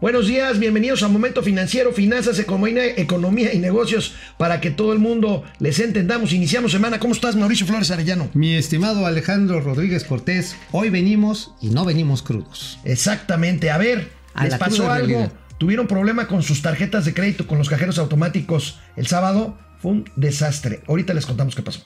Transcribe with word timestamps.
Buenos 0.00 0.28
días, 0.28 0.58
bienvenidos 0.58 1.02
a 1.02 1.08
Momento 1.08 1.42
Financiero, 1.42 1.92
Finanzas, 1.92 2.38
Economía 2.38 3.52
y 3.52 3.58
Negocios 3.58 4.14
para 4.38 4.58
que 4.62 4.70
todo 4.70 4.94
el 4.94 4.98
mundo 4.98 5.44
les 5.58 5.78
entendamos. 5.78 6.32
Iniciamos 6.32 6.72
semana. 6.72 6.98
¿Cómo 6.98 7.12
estás, 7.12 7.36
Mauricio 7.36 7.66
Flores 7.66 7.90
Arellano? 7.90 8.30
Mi 8.32 8.54
estimado 8.54 9.04
Alejandro 9.04 9.60
Rodríguez 9.60 10.04
Cortés, 10.04 10.56
hoy 10.72 10.88
venimos 10.88 11.52
y 11.60 11.68
no 11.68 11.84
venimos 11.84 12.22
crudos. 12.22 12.78
Exactamente. 12.84 13.70
A 13.70 13.76
ver, 13.76 14.10
¿les 14.42 14.54
pasó 14.54 14.90
algo? 14.90 15.30
¿Tuvieron 15.58 15.86
problema 15.86 16.28
con 16.28 16.42
sus 16.42 16.62
tarjetas 16.62 17.04
de 17.04 17.12
crédito 17.12 17.46
con 17.46 17.58
los 17.58 17.68
cajeros 17.68 17.98
automáticos 17.98 18.80
el 18.96 19.06
sábado? 19.06 19.58
Fue 19.80 19.92
un 19.92 20.10
desastre. 20.16 20.80
Ahorita 20.88 21.12
les 21.12 21.26
contamos 21.26 21.54
qué 21.54 21.60
pasó. 21.60 21.84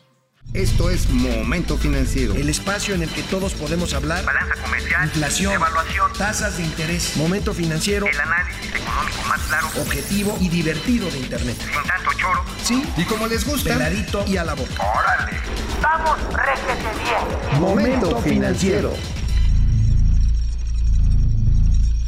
Esto 0.52 0.90
es 0.90 1.10
Momento 1.10 1.76
Financiero. 1.76 2.34
El 2.34 2.48
espacio 2.48 2.94
en 2.94 3.02
el 3.02 3.10
que 3.10 3.22
todos 3.24 3.54
podemos 3.54 3.92
hablar. 3.92 4.24
Balanza 4.24 4.54
comercial. 4.62 5.04
Inflación. 5.04 5.52
Evaluación. 5.52 6.12
Tasas 6.16 6.58
de 6.58 6.62
interés. 6.62 7.16
Momento 7.16 7.52
Financiero. 7.52 8.06
El 8.06 8.20
análisis 8.20 8.72
económico 8.72 9.22
más 9.28 9.40
claro. 9.42 9.68
Objetivo 9.80 10.38
y 10.40 10.48
divertido 10.48 11.10
de 11.10 11.18
Internet. 11.18 11.56
Sin 11.58 11.82
tanto 11.88 12.12
choro. 12.18 12.44
Sí. 12.62 12.84
Y 12.96 13.04
como 13.04 13.26
les 13.26 13.44
gusta. 13.44 13.72
Peladito 13.72 14.24
y 14.28 14.36
a 14.36 14.44
la 14.44 14.54
boca. 14.54 14.74
¡Órale! 14.80 15.38
¡Vamos, 15.82 16.18
réjete 16.32 16.88
bien! 17.02 17.60
Momento 17.60 18.20
Financiero. 18.22 18.92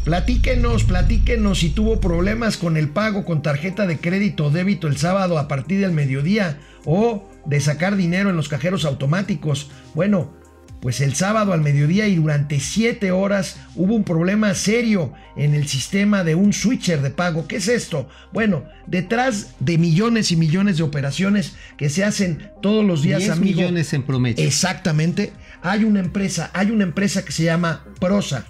Platíquenos, 0.07 0.85
platíquenos 0.85 1.59
si 1.59 1.71
tuvo 1.71 2.01
problemas 2.01 2.57
con 2.59 2.77
el 2.77 2.89
pago 2.91 3.25
con 3.25 3.43
tarjeta 3.43 3.89
de 3.89 3.99
crédito 3.99 4.45
o 4.45 4.51
débito 4.51 4.87
el 4.87 4.99
sábado 4.99 5.37
a 5.37 5.49
partir 5.49 5.81
del 5.81 5.91
mediodía 5.91 6.61
o 6.85 7.29
de 7.47 7.61
sacar 7.61 7.97
dinero 7.97 8.31
en 8.31 8.37
los 8.37 8.49
cajeros 8.49 8.85
automáticos. 8.85 9.71
Bueno, 9.95 10.33
pues 10.81 11.01
el 11.01 11.15
sábado 11.15 11.53
al 11.53 11.63
mediodía 11.63 12.07
y 12.07 12.17
durante 12.17 12.61
7 12.61 13.11
horas 13.11 13.57
hubo 13.75 13.95
un 13.95 14.05
problema 14.05 14.55
serio 14.55 15.13
en 15.37 15.55
el 15.55 15.67
sistema 15.67 16.23
de 16.23 16.35
un 16.35 16.53
switcher 16.53 17.03
de 17.03 17.11
pago. 17.11 17.49
¿Qué 17.49 17.57
es 17.57 17.69
esto? 17.69 18.09
Bueno, 18.33 18.65
detrás 18.87 19.55
de 19.59 19.79
millones 19.79 20.31
y 20.33 20.37
millones 20.37 20.77
de 20.77 20.83
operaciones 20.83 21.57
que 21.77 21.89
se 21.89 22.05
hacen 22.05 22.51
todos 22.63 22.85
los 22.85 23.03
días, 23.03 23.21
10 23.21 23.31
amigo. 23.33 23.61
millones 23.61 23.93
en 23.95 24.03
promedio. 24.03 24.45
Exactamente. 24.45 25.33
Hay 25.63 25.85
una 25.85 26.01
empresa, 26.01 26.51
hay 26.53 26.71
una 26.71 26.85
empresa 26.85 27.25
que 27.25 27.33
se 27.33 27.45
llama 27.45 27.85
Prosa. 27.99 28.47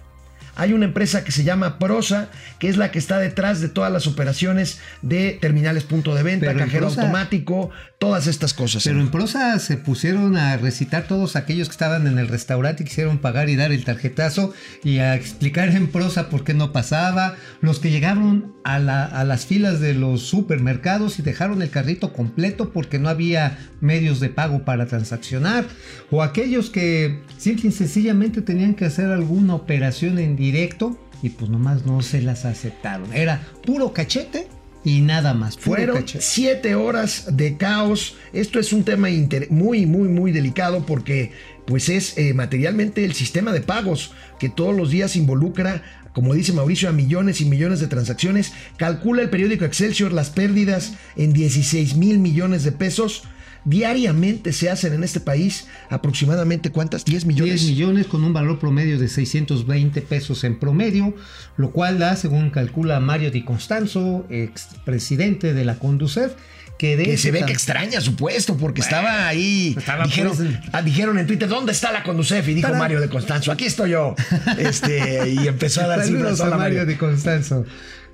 Hay 0.57 0.73
una 0.73 0.87
empresa 0.87 1.23
que 1.23 1.33
se 1.33 1.45
llama 1.45 1.79
Prosa, 1.79 2.29
que 2.59 2.69
es 2.69 2.77
la 2.77 2.91
que 2.91 2.99
está 2.99 3.19
detrás 3.19 3.61
de 3.61 3.69
todas 3.69 3.93
las 3.93 4.07
operaciones 4.07 4.79
de 5.03 5.39
terminales 5.41 5.85
punto 5.85 6.15
de 6.15 6.23
venta, 6.23 6.47
Pero 6.47 6.59
cajero 6.59 6.87
Prosa- 6.89 7.03
automático, 7.03 7.71
todas 7.99 8.27
estas 8.27 8.53
cosas. 8.55 8.85
Pero 8.85 9.01
en 9.01 9.11
prosa 9.11 9.59
se 9.59 9.77
pusieron 9.77 10.37
a 10.37 10.57
recitar 10.57 11.05
todos 11.07 11.37
aquellos 11.37 11.69
que 11.69 11.73
estaban 11.73 12.07
en 12.07 12.19
el 12.19 12.29
restaurante 12.29 12.83
y 12.83 12.87
quisieron 12.87 13.19
pagar 13.19 13.49
y 13.49 13.57
dar 13.57 13.73
el 13.73 13.85
tarjetazo 13.85 14.53
y 14.83 14.99
a 14.99 15.15
explicar 15.15 15.69
en 15.69 15.87
prosa 15.89 16.29
por 16.29 16.43
qué 16.45 16.55
no 16.55 16.73
pasaba. 16.73 17.37
Los 17.61 17.79
que 17.79 17.91
llegaron 17.91 18.55
a, 18.65 18.79
la- 18.79 19.05
a 19.05 19.25
las 19.25 19.47
filas 19.47 19.81
de 19.81 19.95
los 19.95 20.23
supermercados 20.23 21.19
y 21.19 21.23
dejaron 21.23 21.63
el 21.63 21.71
carrito 21.71 22.13
completo 22.13 22.71
porque 22.73 22.99
no 22.99 23.09
había 23.09 23.59
medios 23.81 24.21
de 24.21 24.29
pago 24.31 24.65
para 24.65 24.87
transaccionar. 24.87 25.65
O 26.11 26.23
aquellos 26.23 26.71
que 26.71 27.21
simple 27.39 27.69
y 27.69 27.73
sencillamente 27.73 28.41
tenían 28.43 28.75
que 28.75 28.85
hacer 28.87 29.11
alguna 29.11 29.55
operación 29.55 30.19
en 30.19 30.37
directo 30.51 30.99
y 31.23 31.31
pues 31.31 31.51
nomás 31.51 31.87
no 31.87 32.03
se 32.03 32.21
las 32.23 32.45
aceptaron. 32.45 33.13
Era 33.13 33.43
puro 33.65 33.93
cachete 33.93 34.49
y 34.85 35.01
nada 35.01 35.35
más. 35.35 35.57
Fueron 35.57 35.99
cachete. 35.99 36.25
siete 36.25 36.75
horas 36.75 37.37
de 37.37 37.57
caos. 37.57 38.17
Esto 38.33 38.61
es 38.61 38.73
un 38.73 38.85
tema 38.85 39.09
muy, 39.51 39.87
muy, 39.87 40.09
muy 40.09 40.33
delicado 40.33 40.87
porque 40.87 41.33
pues 41.67 41.89
es 41.89 42.17
eh, 42.17 42.33
materialmente 42.35 43.05
el 43.05 43.15
sistema 43.15 43.53
de 43.53 43.61
pagos 43.61 44.13
que 44.39 44.49
todos 44.49 44.77
los 44.77 44.91
días 44.91 45.17
involucra, 45.17 45.83
como 46.13 46.35
dice 46.35 46.53
Mauricio, 46.53 46.89
a 46.89 46.93
millones 46.93 47.41
y 47.41 47.47
millones 47.47 47.81
de 47.81 47.89
transacciones. 47.89 48.53
Calcula 48.77 49.23
el 49.23 49.31
periódico 49.31 49.65
Excelsior 49.65 50.13
las 50.13 50.31
pérdidas 50.31 50.95
en 51.17 51.33
16 51.33 51.97
mil 51.97 52.19
millones 52.19 52.63
de 52.63 52.73
pesos. 52.73 53.25
Diariamente 53.67 54.53
se 54.53 54.71
hacen 54.71 54.93
en 54.93 55.03
este 55.03 55.19
país 55.19 55.67
aproximadamente 55.91 56.71
cuántas? 56.71 57.05
10 57.05 57.27
millones. 57.27 57.63
10 57.63 57.71
millones 57.73 58.07
con 58.07 58.23
un 58.23 58.33
valor 58.33 58.61
promedio 58.61 58.97
de 58.97 59.09
620 59.09 60.03
pesos 60.03 60.45
en 60.45 60.57
promedio, 60.57 61.15
lo 61.57 61.73
cual 61.73 61.99
da, 61.99 62.15
según 62.15 62.51
calcula 62.51 63.01
Mario 63.01 63.33
Di 63.33 63.45
Constanzo, 63.45 64.25
expresidente 64.31 65.53
de 65.53 65.65
la 65.65 65.81
Conducef, 65.81 66.35
que 66.79 66.97
de 66.97 67.17
se 67.17 67.33
ve 67.33 67.45
que 67.45 67.53
extraña 67.53 68.01
su 68.01 68.15
puesto 68.15 68.57
porque 68.57 68.83
estaba 68.83 69.27
ahí. 69.27 69.75
estaba, 69.77 70.05
dijeron, 70.05 70.37
pues, 70.37 70.51
ah, 70.71 70.83
dijeron 70.83 71.19
en 71.19 71.27
Twitter, 71.27 71.49
¿dónde 71.49 71.73
está 71.73 71.91
la 71.91 72.05
Conducef? 72.05 72.47
Y 72.49 72.55
dijo. 72.55 72.73
Mario 72.73 73.01
de 73.01 73.09
Constanzo, 73.09 73.51
aquí 73.51 73.65
estoy 73.65 73.91
yo. 73.91 74.15
Este, 74.59 75.29
y 75.29 75.49
empezó 75.49 75.81
a 75.81 75.89
dar 75.89 76.05
Saludos 76.05 76.41
a 76.41 76.57
Mario. 76.57 76.87
Di 76.87 76.95
Constanzo. 76.95 77.65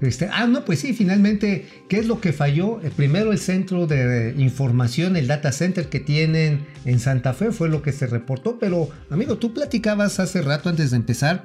Este, 0.07 0.29
ah, 0.33 0.47
no, 0.47 0.65
pues 0.65 0.81
sí, 0.81 0.93
finalmente, 0.95 1.67
¿qué 1.89 1.99
es 1.99 2.07
lo 2.07 2.21
que 2.21 2.33
falló? 2.33 2.81
Eh, 2.83 2.91
primero 2.95 3.33
el 3.33 3.39
centro 3.39 3.87
de 3.87 4.35
información, 4.39 5.17
el 5.17 5.27
data 5.27 5.53
center 5.53 5.89
que 5.89 6.01
tienen 6.01 6.67
en 6.85 6.99
Santa 7.01 7.33
Fe 7.35 7.53
fue 7.53 7.69
lo 7.69 7.83
que 7.83 7.93
se 7.93 8.07
reportó, 8.07 8.59
pero 8.59 8.91
amigo, 9.11 9.39
tú 9.39 9.55
platicabas 9.55 10.19
hace 10.21 10.43
rato 10.43 10.69
antes 10.69 10.91
de 10.91 10.97
empezar 10.97 11.45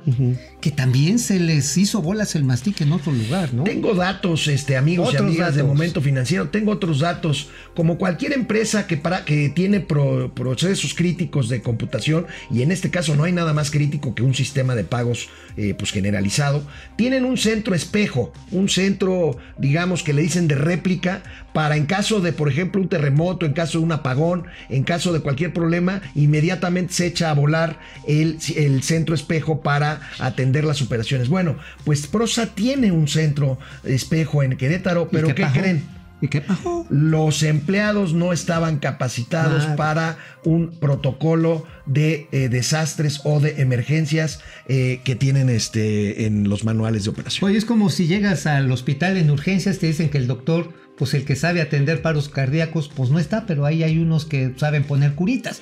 que 0.61 0.71
también 0.71 1.19
se 1.19 1.39
les 1.39 1.77
hizo 1.77 2.01
bolas 2.01 2.35
el 2.35 2.43
mastique 2.43 2.83
en 2.83 2.91
otro 2.91 3.11
lugar, 3.11 3.53
¿no? 3.53 3.63
Tengo 3.63 3.93
datos, 3.93 4.47
este, 4.47 4.75
amigos 4.77 5.13
y 5.13 5.17
amigas 5.17 5.53
de 5.55 5.61
datos. 5.61 5.75
Momento 5.75 6.01
Financiero. 6.01 6.49
Tengo 6.49 6.71
otros 6.71 6.99
datos. 6.99 7.49
Como 7.75 7.97
cualquier 7.97 8.33
empresa 8.33 8.87
que, 8.87 8.97
para, 8.97 9.25
que 9.25 9.49
tiene 9.49 9.79
pro- 9.81 10.33
procesos 10.33 10.93
críticos 10.93 11.49
de 11.49 11.61
computación, 11.61 12.25
y 12.51 12.61
en 12.63 12.71
este 12.71 12.89
caso 12.89 13.15
no 13.15 13.23
hay 13.23 13.31
nada 13.31 13.53
más 13.53 13.69
crítico 13.71 14.15
que 14.15 14.23
un 14.23 14.33
sistema 14.33 14.75
de 14.75 14.83
pagos 14.83 15.29
eh, 15.57 15.75
pues 15.77 15.91
generalizado, 15.91 16.65
tienen 16.95 17.25
un 17.25 17.37
centro 17.37 17.75
espejo, 17.75 18.33
un 18.51 18.69
centro, 18.69 19.37
digamos, 19.57 20.03
que 20.03 20.13
le 20.13 20.21
dicen 20.21 20.47
de 20.47 20.55
réplica, 20.55 21.21
para 21.53 21.75
en 21.75 21.85
caso 21.85 22.21
de, 22.21 22.33
por 22.33 22.49
ejemplo, 22.49 22.81
un 22.81 22.89
terremoto, 22.89 23.45
en 23.45 23.53
caso 23.53 23.79
de 23.79 23.85
un 23.85 23.91
apagón, 23.91 24.45
en 24.69 24.83
caso 24.83 25.13
de 25.13 25.21
cualquier 25.21 25.53
problema, 25.53 26.01
inmediatamente 26.15 26.93
se 26.93 27.07
echa 27.07 27.29
a 27.29 27.33
volar 27.33 27.79
el, 28.07 28.37
el 28.55 28.83
centro 28.83 29.15
espejo 29.15 29.61
para 29.61 30.01
atender 30.19 30.63
las 30.63 30.81
operaciones. 30.81 31.29
Bueno, 31.29 31.57
pues 31.83 32.07
Prosa 32.07 32.53
tiene 32.53 32.91
un 32.91 33.07
centro 33.07 33.57
espejo 33.83 34.43
en 34.43 34.55
Querétaro, 34.57 35.07
¿Y 35.11 35.15
pero 35.15 35.33
qué 35.33 35.45
creen? 35.53 35.96
¿Y 36.19 36.29
qué 36.29 36.41
pasó? 36.41 36.85
Los 36.89 37.43
empleados 37.43 38.13
no 38.13 38.33
estaban 38.33 38.79
capacitados 38.79 39.65
para 39.77 40.17
un 40.43 40.71
protocolo 40.71 41.65
de 41.85 42.27
eh, 42.31 42.49
desastres 42.49 43.21
o 43.23 43.39
de 43.39 43.61
emergencias 43.61 44.39
eh, 44.67 45.01
que 45.03 45.15
tienen 45.15 45.49
este, 45.49 46.25
en 46.25 46.49
los 46.49 46.63
manuales 46.63 47.03
de 47.03 47.11
operación. 47.11 47.49
Oye, 47.49 47.57
es 47.57 47.65
como 47.65 47.89
si 47.89 48.07
llegas 48.07 48.47
al 48.47 48.71
hospital 48.71 49.17
en 49.17 49.29
urgencias, 49.29 49.77
te 49.77 49.87
dicen 49.87 50.09
que 50.09 50.17
el 50.17 50.27
doctor, 50.27 50.73
pues 50.97 51.13
el 51.13 51.25
que 51.25 51.35
sabe 51.35 51.61
atender 51.61 52.01
paros 52.01 52.27
cardíacos, 52.27 52.89
pues 52.93 53.11
no 53.11 53.19
está, 53.19 53.45
pero 53.45 53.65
ahí 53.65 53.83
hay 53.83 53.99
unos 53.99 54.25
que 54.25 54.53
saben 54.57 54.83
poner 54.83 55.13
curitas. 55.13 55.61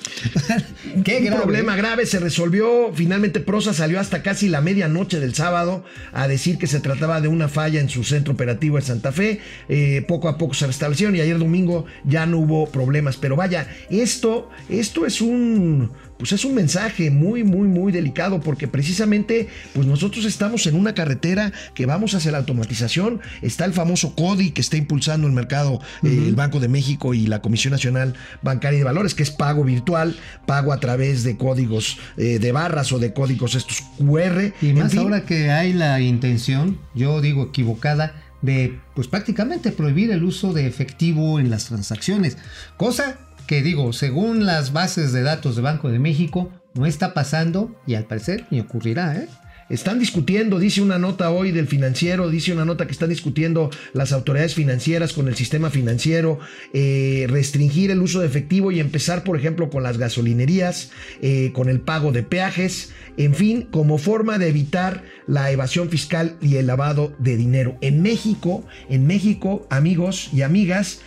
Qué 1.04 1.18
un 1.18 1.24
grave. 1.26 1.42
problema 1.42 1.76
grave 1.76 2.06
se 2.06 2.18
resolvió. 2.18 2.92
Finalmente 2.94 3.40
Prosa 3.40 3.74
salió 3.74 4.00
hasta 4.00 4.22
casi 4.22 4.48
la 4.48 4.60
medianoche 4.60 5.20
del 5.20 5.34
sábado 5.34 5.84
a 6.12 6.26
decir 6.26 6.56
que 6.56 6.66
se 6.66 6.80
trataba 6.80 7.20
de 7.20 7.28
una 7.28 7.48
falla 7.48 7.80
en 7.80 7.90
su 7.90 8.02
centro 8.02 8.32
operativo 8.32 8.78
en 8.78 8.84
Santa 8.84 9.12
Fe. 9.12 9.40
Eh, 9.68 10.04
poco 10.08 10.28
a 10.28 10.38
poco 10.38 10.54
se 10.54 10.66
restablecieron 10.66 11.14
y 11.16 11.20
ayer 11.20 11.38
domingo 11.38 11.84
ya 12.04 12.24
no 12.24 12.38
hubo 12.38 12.70
problemas. 12.70 13.16
Pero 13.16 13.36
vaya, 13.36 13.68
esto, 13.90 14.50
esto 14.70 15.04
es 15.04 15.20
un 15.20 15.90
pues 16.18 16.32
es 16.32 16.44
un 16.44 16.54
mensaje 16.54 17.10
muy, 17.10 17.44
muy, 17.44 17.68
muy 17.68 17.92
delicado 17.92 18.40
porque 18.40 18.68
precisamente 18.68 19.48
pues 19.74 19.86
nosotros 19.86 20.24
estamos 20.24 20.66
en 20.66 20.74
una 20.74 20.94
carretera 20.94 21.52
que 21.74 21.86
vamos 21.86 22.14
hacia 22.14 22.32
la 22.32 22.38
automatización. 22.38 23.20
Está 23.42 23.64
el 23.64 23.72
famoso 23.72 24.14
CODI 24.14 24.50
que 24.52 24.60
está 24.60 24.76
impulsando 24.76 25.26
el 25.26 25.32
mercado, 25.32 25.80
eh, 26.02 26.24
el 26.28 26.34
Banco 26.34 26.60
de 26.60 26.68
México 26.68 27.14
y 27.14 27.26
la 27.26 27.42
Comisión 27.42 27.72
Nacional 27.72 28.14
Bancaria 28.42 28.78
de 28.78 28.84
Valores, 28.84 29.14
que 29.14 29.22
es 29.22 29.30
pago 29.30 29.64
virtual, 29.64 30.16
pago 30.46 30.72
a 30.72 30.80
través 30.80 31.22
de 31.22 31.36
códigos 31.36 31.98
eh, 32.16 32.38
de 32.38 32.52
barras 32.52 32.92
o 32.92 32.98
de 32.98 33.12
códigos 33.12 33.54
estos 33.54 33.82
QR. 33.98 34.52
Y 34.62 34.72
más 34.72 34.92
fin, 34.92 35.00
ahora 35.00 35.24
que 35.24 35.50
hay 35.50 35.72
la 35.72 36.00
intención, 36.00 36.78
yo 36.94 37.20
digo 37.20 37.44
equivocada, 37.44 38.22
de 38.42 38.78
pues 38.94 39.08
prácticamente 39.08 39.72
prohibir 39.72 40.10
el 40.10 40.24
uso 40.24 40.52
de 40.52 40.66
efectivo 40.66 41.40
en 41.40 41.50
las 41.50 41.66
transacciones. 41.66 42.38
Cosa 42.76 43.18
que 43.46 43.62
digo, 43.62 43.92
según 43.92 44.44
las 44.44 44.72
bases 44.72 45.12
de 45.12 45.22
datos 45.22 45.56
de 45.56 45.62
Banco 45.62 45.88
de 45.90 45.98
México, 45.98 46.50
no 46.74 46.86
está 46.86 47.14
pasando 47.14 47.74
y 47.86 47.94
al 47.94 48.04
parecer 48.04 48.46
ni 48.50 48.60
ocurrirá, 48.60 49.16
¿eh? 49.16 49.28
Están 49.68 49.98
discutiendo, 49.98 50.60
dice 50.60 50.80
una 50.80 50.96
nota 50.96 51.32
hoy 51.32 51.50
del 51.50 51.66
financiero, 51.66 52.30
dice 52.30 52.52
una 52.52 52.64
nota 52.64 52.86
que 52.86 52.92
están 52.92 53.08
discutiendo 53.08 53.70
las 53.94 54.12
autoridades 54.12 54.54
financieras 54.54 55.12
con 55.12 55.26
el 55.26 55.34
sistema 55.34 55.70
financiero, 55.70 56.38
eh, 56.72 57.26
restringir 57.28 57.90
el 57.90 58.00
uso 58.00 58.20
de 58.20 58.26
efectivo 58.26 58.70
y 58.70 58.78
empezar, 58.78 59.24
por 59.24 59.36
ejemplo, 59.36 59.68
con 59.68 59.82
las 59.82 59.98
gasolinerías, 59.98 60.92
eh, 61.20 61.50
con 61.52 61.68
el 61.68 61.80
pago 61.80 62.12
de 62.12 62.22
peajes, 62.22 62.92
en 63.16 63.34
fin, 63.34 63.62
como 63.72 63.98
forma 63.98 64.38
de 64.38 64.48
evitar 64.48 65.02
la 65.26 65.50
evasión 65.50 65.90
fiscal 65.90 66.36
y 66.40 66.56
el 66.56 66.68
lavado 66.68 67.16
de 67.18 67.36
dinero. 67.36 67.76
En 67.80 68.02
México, 68.02 68.64
en 68.88 69.08
México, 69.08 69.66
amigos 69.68 70.30
y 70.32 70.42
amigas, 70.42 71.00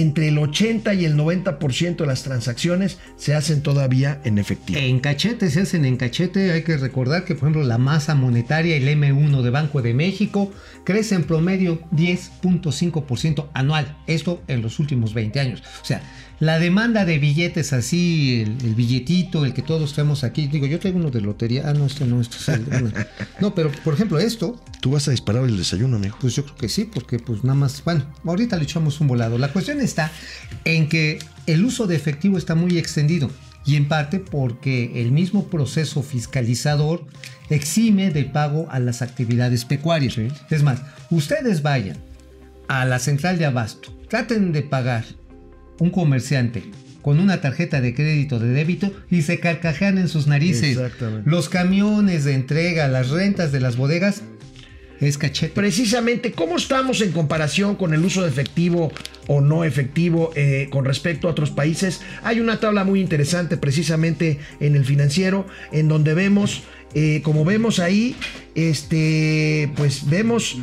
entre 0.00 0.28
el 0.28 0.38
80 0.38 0.94
y 0.94 1.04
el 1.04 1.16
90% 1.16 1.96
de 1.96 2.06
las 2.06 2.22
transacciones 2.22 2.98
se 3.16 3.34
hacen 3.34 3.62
todavía 3.62 4.20
en 4.24 4.38
efectivo. 4.38 4.78
En 4.78 5.00
cachete 5.00 5.50
se 5.50 5.60
hacen 5.60 5.84
en 5.84 5.98
cachete. 5.98 6.50
Hay 6.52 6.62
que 6.62 6.78
recordar 6.78 7.24
que, 7.24 7.34
por 7.34 7.48
ejemplo, 7.48 7.62
la 7.62 7.76
masa 7.76 8.14
monetaria, 8.14 8.76
el 8.76 8.88
M1 8.88 9.42
de 9.42 9.50
Banco 9.50 9.82
de 9.82 9.92
México, 9.92 10.50
crece 10.84 11.14
en 11.14 11.24
promedio 11.24 11.80
10.5% 11.90 13.50
anual. 13.52 13.98
Esto 14.06 14.42
en 14.48 14.62
los 14.62 14.78
últimos 14.78 15.12
20 15.12 15.40
años. 15.40 15.62
O 15.82 15.84
sea, 15.84 16.00
la 16.42 16.58
demanda 16.58 17.04
de 17.04 17.20
billetes 17.20 17.72
así, 17.72 18.42
el, 18.42 18.66
el 18.66 18.74
billetito, 18.74 19.44
el 19.44 19.54
que 19.54 19.62
todos 19.62 19.92
traemos 19.92 20.24
aquí. 20.24 20.48
Digo, 20.48 20.66
yo 20.66 20.80
traigo 20.80 20.98
uno 20.98 21.12
de 21.12 21.20
lotería. 21.20 21.68
Ah, 21.68 21.72
no, 21.72 21.86
este 21.86 22.04
no, 22.04 22.20
este 22.20 22.36
es 22.36 22.48
el. 22.48 22.66
No, 23.40 23.54
pero 23.54 23.70
por 23.84 23.94
ejemplo, 23.94 24.18
esto, 24.18 24.60
Tú 24.80 24.90
vas 24.90 25.06
a 25.06 25.12
disparar 25.12 25.44
el 25.44 25.56
desayuno, 25.56 25.98
amigo. 25.98 26.16
pues 26.20 26.34
yo 26.34 26.42
creo 26.42 26.56
que 26.56 26.68
sí, 26.68 26.90
porque 26.92 27.20
pues 27.20 27.44
nada 27.44 27.54
más, 27.54 27.84
bueno, 27.84 28.04
ahorita 28.24 28.56
le 28.56 28.64
echamos 28.64 29.00
un 29.00 29.06
volado. 29.06 29.38
La 29.38 29.52
cuestión 29.52 29.80
está 29.80 30.10
en 30.64 30.88
que 30.88 31.20
el 31.46 31.64
uso 31.64 31.86
de 31.86 31.94
efectivo 31.94 32.36
está 32.36 32.56
muy 32.56 32.76
extendido 32.76 33.30
y 33.64 33.76
en 33.76 33.86
parte 33.86 34.18
porque 34.18 35.00
el 35.00 35.12
mismo 35.12 35.46
proceso 35.46 36.02
fiscalizador 36.02 37.06
exime 37.50 38.10
de 38.10 38.24
pago 38.24 38.66
a 38.72 38.80
las 38.80 39.00
actividades 39.00 39.64
pecuarias. 39.64 40.16
Es 40.50 40.64
más, 40.64 40.82
ustedes 41.10 41.62
vayan 41.62 41.98
a 42.66 42.84
la 42.84 42.98
central 42.98 43.38
de 43.38 43.46
abasto, 43.46 43.96
traten 44.08 44.50
de 44.50 44.62
pagar 44.62 45.04
un 45.78 45.90
comerciante 45.90 46.62
con 47.02 47.18
una 47.18 47.40
tarjeta 47.40 47.80
de 47.80 47.94
crédito 47.94 48.38
de 48.38 48.48
débito 48.48 48.92
y 49.10 49.22
se 49.22 49.40
carcajean 49.40 49.98
en 49.98 50.08
sus 50.08 50.28
narices. 50.28 50.76
Exactamente. 50.76 51.28
Los 51.28 51.48
camiones 51.48 52.24
de 52.24 52.34
entrega, 52.34 52.86
las 52.88 53.10
rentas 53.10 53.50
de 53.50 53.60
las 53.60 53.76
bodegas, 53.76 54.22
es 55.00 55.18
cachete. 55.18 55.52
Precisamente, 55.52 56.32
¿cómo 56.32 56.56
estamos 56.56 57.00
en 57.00 57.12
comparación 57.12 57.74
con 57.74 57.92
el 57.92 58.04
uso 58.04 58.22
de 58.22 58.28
efectivo 58.28 58.92
o 59.26 59.40
no 59.40 59.64
efectivo 59.64 60.30
eh, 60.36 60.68
con 60.70 60.84
respecto 60.84 61.26
a 61.26 61.32
otros 61.32 61.50
países? 61.50 62.00
Hay 62.22 62.40
una 62.40 62.60
tabla 62.60 62.84
muy 62.84 63.00
interesante 63.00 63.56
precisamente 63.56 64.38
en 64.60 64.76
el 64.76 64.84
financiero, 64.84 65.46
en 65.72 65.88
donde 65.88 66.14
vemos, 66.14 66.62
eh, 66.94 67.20
como 67.24 67.44
vemos 67.44 67.80
ahí, 67.80 68.14
este, 68.54 69.72
pues 69.76 70.08
vemos, 70.08 70.56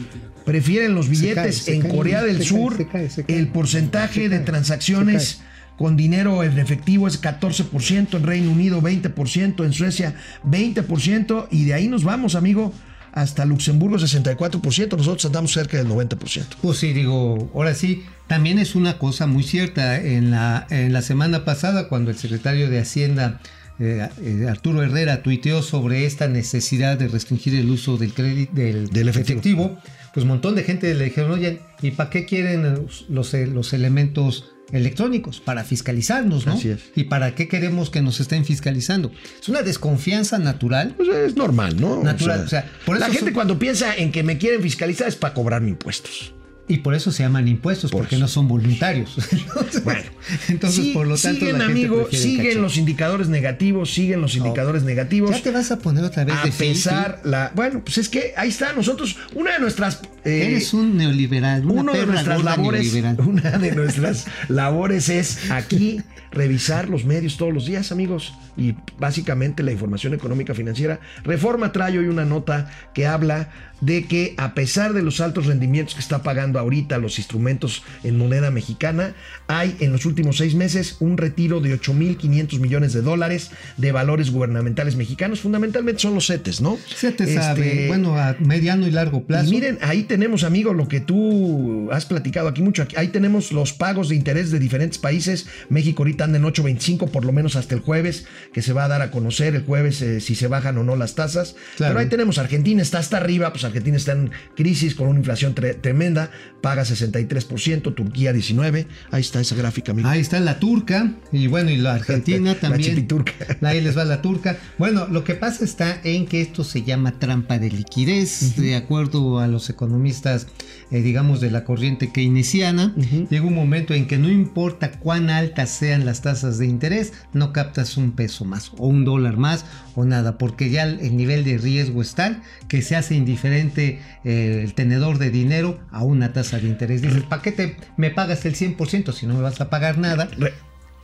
prefieren 0.50 0.96
los 0.96 1.10
billetes 1.10 1.36
cae, 1.36 1.52
se 1.52 1.76
en 1.76 1.82
cae, 1.82 1.92
Corea 1.96 2.24
del 2.24 2.38
se 2.38 2.40
cae, 2.40 2.48
Sur, 2.48 2.78
se 2.78 2.88
cae, 2.88 3.10
se 3.10 3.24
cae. 3.24 3.38
el 3.38 3.50
porcentaje 3.50 4.30
de 4.30 4.40
transacciones 4.40 5.42
con 5.78 5.96
dinero 5.96 6.44
en 6.44 6.58
efectivo 6.58 7.08
es 7.08 7.22
14%, 7.22 8.16
en 8.16 8.24
Reino 8.24 8.52
Unido 8.52 8.82
20%, 8.82 9.64
en 9.64 9.74
Suecia 9.74 10.16
20% 10.44 11.48
y 11.52 11.66
de 11.66 11.74
ahí 11.76 11.88
nos 11.88 12.04
vamos, 12.04 12.34
amigo, 12.34 12.74
hasta 13.14 13.46
Luxemburgo 13.46 13.98
64%, 13.98 14.98
nosotros 14.98 15.26
andamos 15.26 15.54
cerca 15.54 15.78
del 15.78 15.88
90%. 15.88 16.44
Pues 16.62 16.80
sí, 16.80 16.94
digo, 16.94 17.52
ahora 17.54 17.76
sí, 17.76 18.04
también 18.28 18.60
es 18.60 18.76
una 18.76 18.98
cosa 18.98 19.28
muy 19.28 19.44
cierta. 19.44 20.00
En 20.00 20.32
la, 20.32 20.66
en 20.70 20.94
la 20.94 21.02
semana 21.02 21.46
pasada, 21.46 21.88
cuando 21.88 22.12
el 22.12 22.18
secretario 22.18 22.70
de 22.70 22.80
Hacienda, 22.80 23.40
eh, 23.80 24.10
eh, 24.22 24.48
Arturo 24.50 24.84
Herrera, 24.84 25.24
tuiteó 25.24 25.62
sobre 25.62 26.06
esta 26.06 26.28
necesidad 26.28 26.98
de 26.98 27.08
restringir 27.08 27.56
el 27.56 27.70
uso 27.70 27.98
del 27.98 28.14
crédito 28.14 28.52
del, 28.54 28.90
Del 28.90 29.08
efectivo. 29.10 29.78
Pues 30.14 30.24
un 30.24 30.30
montón 30.30 30.56
de 30.56 30.64
gente 30.64 30.94
le 30.94 31.06
dijeron, 31.06 31.32
oye, 31.32 31.62
¿y 31.82 31.92
para 31.92 32.10
qué 32.10 32.26
quieren 32.26 32.88
los, 33.10 33.34
los 33.34 33.74
elementos 33.74 34.52
electrónicos? 34.72 35.40
Para 35.40 35.64
fiscalizarnos, 35.64 36.46
¿no? 36.46 36.54
Así 36.54 36.70
es. 36.70 36.80
¿Y 36.96 37.06
para 37.06 37.36
qué 37.36 37.48
queremos 37.48 37.90
que 37.90 38.02
nos 38.02 38.20
estén 38.20 38.46
fiscalizando? 38.46 39.12
Es 39.42 39.50
una 39.50 39.62
desconfianza 39.62 40.38
natural. 40.40 40.94
Pues 40.98 41.10
es 41.10 41.36
normal, 41.36 41.80
¿no? 41.80 42.04
Natural, 42.04 42.42
o 42.46 42.48
sea, 42.48 42.70
por 42.86 43.00
la 43.00 43.06
eso 43.08 43.14
gente 43.14 43.28
son- 43.30 43.34
cuando 43.34 43.60
piensa 43.60 43.96
en 43.96 44.12
que 44.12 44.24
me 44.24 44.38
quieren 44.38 44.62
fiscalizar 44.62 45.08
es 45.08 45.16
para 45.16 45.34
cobrarme 45.34 45.70
impuestos. 45.70 46.34
Y 46.70 46.78
por 46.78 46.94
eso 46.94 47.12
se 47.12 47.24
llaman 47.24 47.48
impuestos, 47.48 47.90
Por 47.92 48.02
porque 48.02 48.16
eso. 48.16 48.22
no 48.22 48.28
son 48.28 48.48
voluntarios. 48.48 49.18
Entonces, 49.32 49.84
Bueno, 49.84 50.04
entonces 50.50 50.84
Sí, 50.86 50.92
por 50.94 51.08
lo 51.08 51.18
tanto, 51.18 51.40
siguen, 51.40 51.58
la 51.58 51.66
gente 51.66 51.72
amigo, 51.88 52.08
siguen 52.12 52.62
los 52.62 52.78
indicadores 52.78 53.28
negativos, 53.28 53.92
siguen 53.92 54.22
los 54.22 54.36
indicadores 54.36 54.84
negativos. 54.84 55.32
Ya 55.32 55.42
te 55.42 55.52
vas 55.52 55.72
a 55.72 55.80
poner 55.80 56.04
otra 56.04 56.26
vez 56.26 56.36
a 56.36 56.44
de 56.44 56.52
pesar 56.52 57.22
la 57.24 57.52
bueno 57.56 57.82
pues 57.84 57.98
es 57.98 58.08
que 58.08 58.34
ahí 58.38 58.50
está 58.50 58.72
nosotros 58.74 59.18
una 59.34 59.54
de 59.54 59.60
nuestras 59.60 60.02
eh, 60.26 60.44
Eres 60.46 60.74
un 60.74 60.96
neoliberal, 60.96 61.66
una 61.66 61.82
uno 61.82 61.94
de 61.94 62.06
nuestras 62.06 62.44
labores 62.44 62.82
neoliberal. 62.84 63.18
una 63.28 63.58
de 63.58 63.72
nuestras 63.72 64.28
labores 64.48 65.10
es 65.10 65.40
aquí 65.52 66.02
revisar 66.32 66.90
los 66.90 67.06
medios 67.06 67.38
todos 67.38 67.54
los 67.54 67.66
días 67.66 67.92
amigos 67.92 68.34
y 68.58 68.76
básicamente 69.00 69.64
la 69.64 69.72
información 69.72 70.14
económica 70.14 70.54
financiera 70.54 71.00
Reforma 71.24 71.72
trae 71.72 71.98
hoy 71.98 72.08
una 72.08 72.26
nota 72.26 72.70
que 72.94 73.08
habla 73.08 73.50
de 73.82 74.06
que 74.06 74.34
a 74.38 74.54
pesar 74.54 74.92
de 74.94 75.02
los 75.02 75.22
altos 75.22 75.46
rendimientos 75.46 75.96
que 75.96 76.02
está 76.02 76.22
pagando 76.22 76.60
ahorita 76.60 76.98
los 76.98 77.18
instrumentos 77.18 77.84
en 78.04 78.18
moneda 78.18 78.52
mexicana 78.52 79.14
hay 79.48 79.76
en 79.80 79.92
los 79.94 80.06
últimos 80.06 80.38
seis 80.38 80.54
meses 80.56 80.98
un 81.00 81.18
retiro 81.18 81.62
de 81.62 81.80
8.500 81.80 82.60
millones 82.60 82.94
de 82.94 83.02
dólares 83.02 83.52
de 83.78 83.92
valores 83.94 84.32
gubernamentales 84.32 84.96
mexicanos 84.98 85.40
fundamentalmente 85.40 86.02
son 86.02 86.14
los 86.16 86.28
CETES 86.28 86.62
¿no? 86.62 86.78
Se 86.94 87.12
te 87.12 87.34
sabe, 87.34 87.70
Este, 87.70 87.88
bueno, 87.88 88.18
a 88.18 88.36
mediano 88.40 88.86
y 88.88 88.92
largo 88.92 89.24
plazo. 89.24 89.48
y 89.48 89.52
miren, 89.52 89.78
ahí 89.82 90.04
tenemos, 90.04 90.44
amigo, 90.44 90.74
lo 90.74 90.88
que 90.88 91.00
tú 91.00 91.90
has 91.92 92.06
platicado 92.06 92.48
aquí 92.48 92.62
mucho. 92.62 92.86
Ahí 92.96 93.10
tenemos 93.10 93.52
los 93.52 93.74
pagos 93.74 94.10
de 94.10 94.16
interés 94.16 94.52
de 94.52 94.60
diferentes 94.60 94.98
países. 94.98 95.48
México 95.70 96.04
ahorita 96.04 96.19
anda 96.24 96.38
en 96.38 96.44
8.25, 96.44 97.10
por 97.10 97.26
lo 97.26 97.32
menos 97.32 97.56
hasta 97.56 97.76
el 97.76 97.82
jueves, 97.82 98.26
que 98.54 98.62
se 98.62 98.74
va 98.74 98.86
a 98.86 98.88
dar 98.88 99.02
a 99.02 99.12
conocer 99.12 99.56
el 99.56 99.64
jueves 99.64 100.02
eh, 100.02 100.20
si 100.22 100.36
se 100.36 100.48
bajan 100.48 100.78
o 100.78 100.84
no 100.84 100.96
las 100.96 101.16
tasas. 101.16 101.56
Claro. 101.78 101.94
Pero 101.94 102.00
ahí 102.00 102.10
tenemos, 102.10 102.38
Argentina 102.38 102.82
está 102.82 103.00
hasta 103.00 103.18
arriba, 103.18 103.52
pues 103.52 103.64
Argentina 103.64 103.98
está 103.98 104.12
en 104.14 104.32
crisis 104.56 104.96
con 104.96 105.08
una 105.08 105.20
inflación 105.20 105.56
tre- 105.56 105.80
tremenda, 105.80 106.32
paga 106.62 106.84
63%, 106.84 107.94
Turquía 107.96 108.34
19%. 108.34 108.86
Ahí 109.12 109.22
está 109.22 109.40
esa 109.40 109.56
gráfica, 109.56 109.92
amigo. 109.92 110.08
Ahí 110.10 110.20
está 110.22 110.40
la 110.40 110.60
turca 110.60 111.14
y 111.32 111.48
bueno, 111.48 111.70
y 111.70 111.78
la 111.78 111.94
Argentina 112.00 112.54
La 112.54 112.60
también. 112.60 112.90
chipiturca. 112.96 113.34
Ahí 113.62 113.82
les 113.82 113.98
va 113.98 114.06
la 114.06 114.22
turca. 114.22 114.58
Bueno, 114.78 115.08
lo 115.08 115.24
que 115.24 115.36
pasa 115.36 115.64
está 115.64 116.00
en 116.04 116.26
que 116.26 116.42
esto 116.42 116.64
se 116.64 116.84
llama 116.84 117.20
trampa 117.20 117.60
de 117.60 117.70
liquidez, 117.72 118.56
de 118.56 118.76
acuerdo 118.76 119.40
a 119.40 119.48
los 119.48 119.70
economistas, 119.70 120.48
eh, 120.92 121.02
digamos, 121.02 121.40
de 121.42 121.52
la 121.52 121.64
corriente 121.64 122.12
keynesiana. 122.12 122.94
Llega 123.30 123.46
un 123.46 123.54
momento 123.56 123.94
en 123.94 124.08
que 124.08 124.18
no 124.18 124.30
importa 124.30 124.92
cuán 124.92 125.30
altas 125.30 125.70
sean 125.70 126.06
las 126.06 126.09
tasas 126.22 126.58
de 126.58 126.66
interés, 126.66 127.14
no 127.34 127.54
captas 127.54 127.96
un 127.98 128.12
peso 128.14 128.44
más 128.46 128.72
o 128.78 128.88
un 128.88 129.06
dólar 129.06 129.38
más 129.38 129.66
o 129.96 130.04
nada, 130.06 130.38
porque 130.38 130.70
ya 130.70 130.84
el 130.84 131.00
el 131.00 131.16
nivel 131.16 131.44
de 131.44 131.58
riesgo 131.58 132.02
es 132.02 132.16
tal 132.16 132.42
que 132.68 132.82
se 132.82 132.96
hace 132.96 133.16
indiferente 133.16 134.00
eh, 134.26 134.62
el 134.64 134.74
tenedor 134.74 135.18
de 135.20 135.30
dinero 135.30 135.80
a 135.92 136.04
una 136.04 136.34
tasa 136.34 136.58
de 136.60 136.68
interés. 136.68 137.02
Dices, 137.02 137.24
¿para 137.24 137.42
qué 137.42 137.52
te, 137.52 137.78
me 137.98 138.10
pagas 138.10 138.46
el 138.46 138.56
100% 138.56 139.14
si 139.14 139.26
no 139.28 139.36
me 139.36 139.42
vas 139.42 139.62
a 139.62 139.70
pagar 139.70 139.98
nada? 139.98 140.28
Re- 140.38 140.54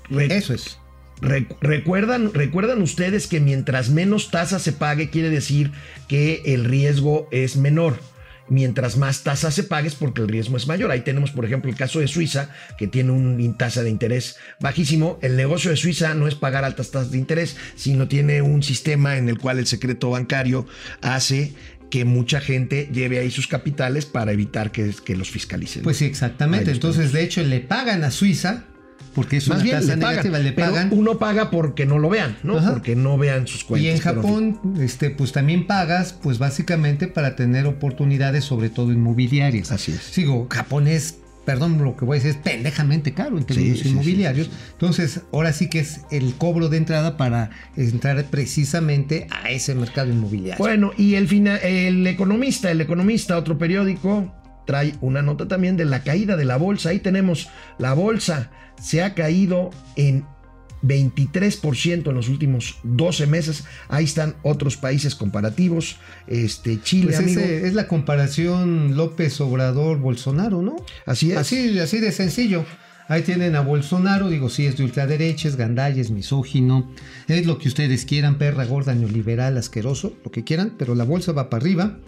re- 0.10 0.36
Eso 0.36 0.54
es. 0.54 0.80
Re- 1.22 1.48
¿Recuerdan, 1.62 2.34
¿Recuerdan 2.34 2.81
ustedes 2.81 3.28
que 3.28 3.40
mientras 3.40 3.90
menos 3.90 4.31
tasa 4.31 4.60
se 4.60 4.74
pague 4.74 5.10
quiere 5.10 5.30
decir 5.30 5.72
que 6.10 6.42
el 6.46 6.66
riesgo 6.66 7.30
es 7.31 7.56
menor? 7.56 7.98
Mientras 8.48 8.98
más 8.98 9.24
tasa 9.24 9.50
se 9.52 9.64
pague 9.64 9.88
es 9.88 9.96
porque 9.96 10.22
el 10.22 10.28
riesgo 10.28 10.58
es 10.58 10.68
mayor. 10.68 10.92
Ahí 10.92 11.02
tenemos, 11.02 11.32
por 11.32 11.46
ejemplo, 11.46 11.70
el 11.70 11.78
caso 11.78 12.00
de 12.00 12.08
Suiza, 12.08 12.50
que 12.78 12.88
tiene 12.88 13.12
una 13.12 13.58
tasa 13.58 13.84
de 13.84 13.90
interés 13.90 14.38
bajísimo. 14.60 15.18
El 15.22 15.36
negocio 15.36 15.72
de 15.72 15.78
Suiza 15.78 16.14
no 16.14 16.28
es 16.28 16.36
pagar 16.36 16.64
altas 16.64 16.92
tasas 16.92 17.12
de 17.12 17.18
interés, 17.18 17.58
sino 17.75 18.08
tiene 18.08 18.42
un 18.42 18.62
sistema 18.62 19.18
en 19.18 19.30
el 19.30 19.40
cual 19.40 19.60
el 19.60 19.68
secreto 19.68 20.12
bancario 20.12 20.68
hace 21.02 21.54
que 21.90 22.06
mucha 22.06 22.42
gente 22.42 22.90
lleve 22.92 23.20
ahí 23.20 23.32
sus 23.32 23.48
capitales 23.48 24.06
para 24.06 24.32
evitar 24.32 24.72
que, 24.72 24.94
que 25.04 25.16
los 25.16 25.30
fiscalicen. 25.30 25.84
Pues 25.84 25.98
sí, 25.98 26.06
exactamente. 26.06 26.72
Entonces, 26.72 27.12
de 27.12 27.24
hecho, 27.24 27.42
le 27.44 27.62
pagan 27.62 28.04
a 28.04 28.12
Suiza, 28.12 28.66
porque 29.15 29.38
es 29.38 29.48
Más 29.48 29.57
una 29.60 29.63
bien 29.63 29.75
tasa 29.77 29.95
le 29.95 30.01
pagan, 30.01 30.10
negativa, 30.12 30.39
le 30.39 30.51
pero 30.51 30.67
pagan. 30.72 30.89
uno 30.91 31.17
paga 31.17 31.50
porque 31.50 31.86
no 31.86 31.98
lo 31.98 32.10
vean, 32.10 32.38
¿no? 32.43 32.57
Ajá. 32.57 32.74
Porque 32.74 32.95
no 32.95 33.17
vean 33.17 33.48
sus 33.48 33.63
cuentas. 33.63 33.86
Y 33.86 33.89
en 33.89 34.00
Japón, 34.00 34.60
este, 34.79 35.10
pues 35.10 35.31
también 35.31 35.65
pagas, 35.65 36.13
pues 36.13 36.38
básicamente 36.38 37.07
para 37.07 37.36
tener 37.36 37.65
oportunidades, 37.65 38.43
sobre 38.43 38.69
todo 38.69 38.91
inmobiliarias. 38.91 39.72
Así 39.72 39.93
es. 39.93 40.01
Sigo, 40.01 40.48
Japón 40.51 40.88
es, 40.88 41.19
perdón 41.45 41.81
lo 41.84 41.95
que 41.95 42.05
voy 42.05 42.17
a 42.17 42.22
decir, 42.22 42.31
es 42.31 42.43
pendejamente 42.43 43.13
caro 43.13 43.38
en 43.38 43.45
términos 43.45 43.79
sí, 43.79 43.89
inmobiliarios. 43.89 44.48
sí, 44.48 44.53
sí, 44.53 44.60
Entonces, 44.74 45.22
ahora 45.31 45.53
sí 45.53 45.69
que 45.69 45.79
es 45.79 46.01
el 46.12 46.34
cobro 46.36 46.69
de 46.69 46.77
entrada 46.77 47.15
para 47.17 47.51
entrar 47.77 48.24
precisamente 48.25 49.27
a 49.29 49.50
ese 49.50 49.75
mercado 49.75 50.10
inmobiliario. 50.12 50.57
Bueno, 50.57 50.91
y 50.98 51.15
el, 51.15 51.27
fina- 51.27 51.57
el 51.57 52.05
economista, 52.07 52.72
el 52.72 52.81
economista, 52.81 53.38
otro 53.38 53.57
periódico, 53.57 54.34
trae 54.65 54.95
una 55.01 55.22
nota 55.22 55.48
también 55.48 55.77
de 55.77 55.86
la 55.86 56.01
caída 56.03 56.36
de 56.36 56.45
la 56.45 56.57
bolsa. 56.57 56.89
Ahí 56.89 57.00
tenemos 57.00 57.48
la 57.77 57.93
bolsa 57.93 58.50
se 58.82 59.01
ha 59.03 59.13
caído 59.13 59.70
en 59.96 60.25
23% 60.84 62.10
en 62.10 62.13
los 62.15 62.29
últimos 62.29 62.77
12 62.84 63.27
meses. 63.27 63.63
Ahí 63.88 64.05
están 64.05 64.36
otros 64.44 64.77
países 64.77 65.15
comparativos. 65.15 65.98
Este, 66.27 66.79
Chile, 66.82 67.08
Pues 67.08 67.20
amigo. 67.20 67.41
es 67.41 67.74
la 67.74 67.88
comparación 67.88 68.96
López 68.96 69.39
Obrador-Bolsonaro, 69.41 70.62
¿no? 70.62 70.75
Así 71.05 71.32
es. 71.32 71.38
Así, 71.38 71.79
así 71.79 72.00
de 72.00 72.12
sencillo. 72.12 72.65
Ahí 73.08 73.22
tienen 73.22 73.56
a 73.56 73.62
Bolsonaro, 73.62 74.30
digo, 74.30 74.50
sí, 74.50 74.66
es 74.66 74.78
de 74.78 74.84
ultraderecha, 74.84 75.48
es 75.48 75.56
gandalla, 75.58 76.02
es 76.02 76.10
misógino, 76.10 76.90
es 77.28 77.46
lo 77.46 77.60
que 77.60 77.68
ustedes 77.68 78.04
quieran, 78.06 78.38
perra 78.40 78.66
gorda, 78.66 78.96
neoliberal, 78.96 79.58
asqueroso, 79.58 80.14
lo 80.24 80.32
que 80.32 80.44
quieran, 80.44 80.74
pero 80.78 80.96
la 80.96 81.04
bolsa 81.04 81.32
va 81.32 81.50
para 81.50 81.62
arriba. 81.62 82.00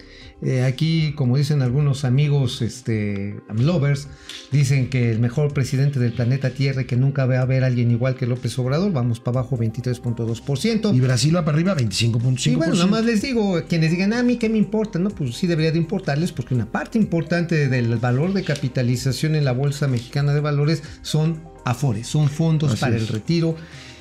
Eh, 0.43 0.63
aquí, 0.63 1.13
como 1.15 1.35
dicen 1.35 1.63
algunos 1.63 2.05
amigos 2.05 2.61
este, 2.61 3.39
lovers, 3.55 4.07
dicen 4.51 4.87
que 4.87 5.09
el 5.09 5.19
mejor 5.19 5.51
presidente 5.51 5.99
del 5.99 6.13
planeta 6.13 6.51
Tierra 6.51 6.83
y 6.83 6.85
que 6.85 6.95
nunca 6.95 7.25
va 7.25 7.39
a 7.39 7.41
haber 7.41 7.63
alguien 7.63 7.89
igual 7.89 8.15
que 8.15 8.27
López 8.27 8.57
Obrador, 8.59 8.91
vamos 8.91 9.19
para 9.19 9.39
abajo 9.39 9.57
23.2%. 9.57 10.95
Y 10.95 10.99
Brasil 10.99 11.35
va 11.35 11.43
para 11.43 11.57
arriba 11.57 11.75
25.5%. 11.75 12.51
Y 12.51 12.55
bueno, 12.55 12.75
nada 12.75 12.85
más 12.85 13.03
les 13.03 13.23
digo, 13.23 13.63
quienes 13.67 13.89
digan, 13.89 14.13
"Ah, 14.13 14.19
a 14.19 14.23
mí 14.23 14.37
qué 14.37 14.47
me 14.47 14.59
importa, 14.59 14.99
¿no? 14.99 15.09
Pues 15.09 15.35
sí 15.35 15.47
debería 15.47 15.71
de 15.71 15.79
importarles 15.79 16.31
porque 16.31 16.53
una 16.53 16.67
parte 16.67 16.99
importante 16.99 17.67
del 17.67 17.95
valor 17.97 18.33
de 18.33 18.43
capitalización 18.43 19.33
en 19.33 19.43
la 19.43 19.53
Bolsa 19.53 19.87
Mexicana 19.87 20.35
de 20.35 20.41
Valores 20.41 20.83
son 21.01 21.43
afores, 21.65 22.07
son 22.07 22.29
fondos 22.29 22.71
Así 22.73 22.81
para 22.81 22.95
es. 22.95 23.03
el 23.03 23.07
retiro. 23.07 23.55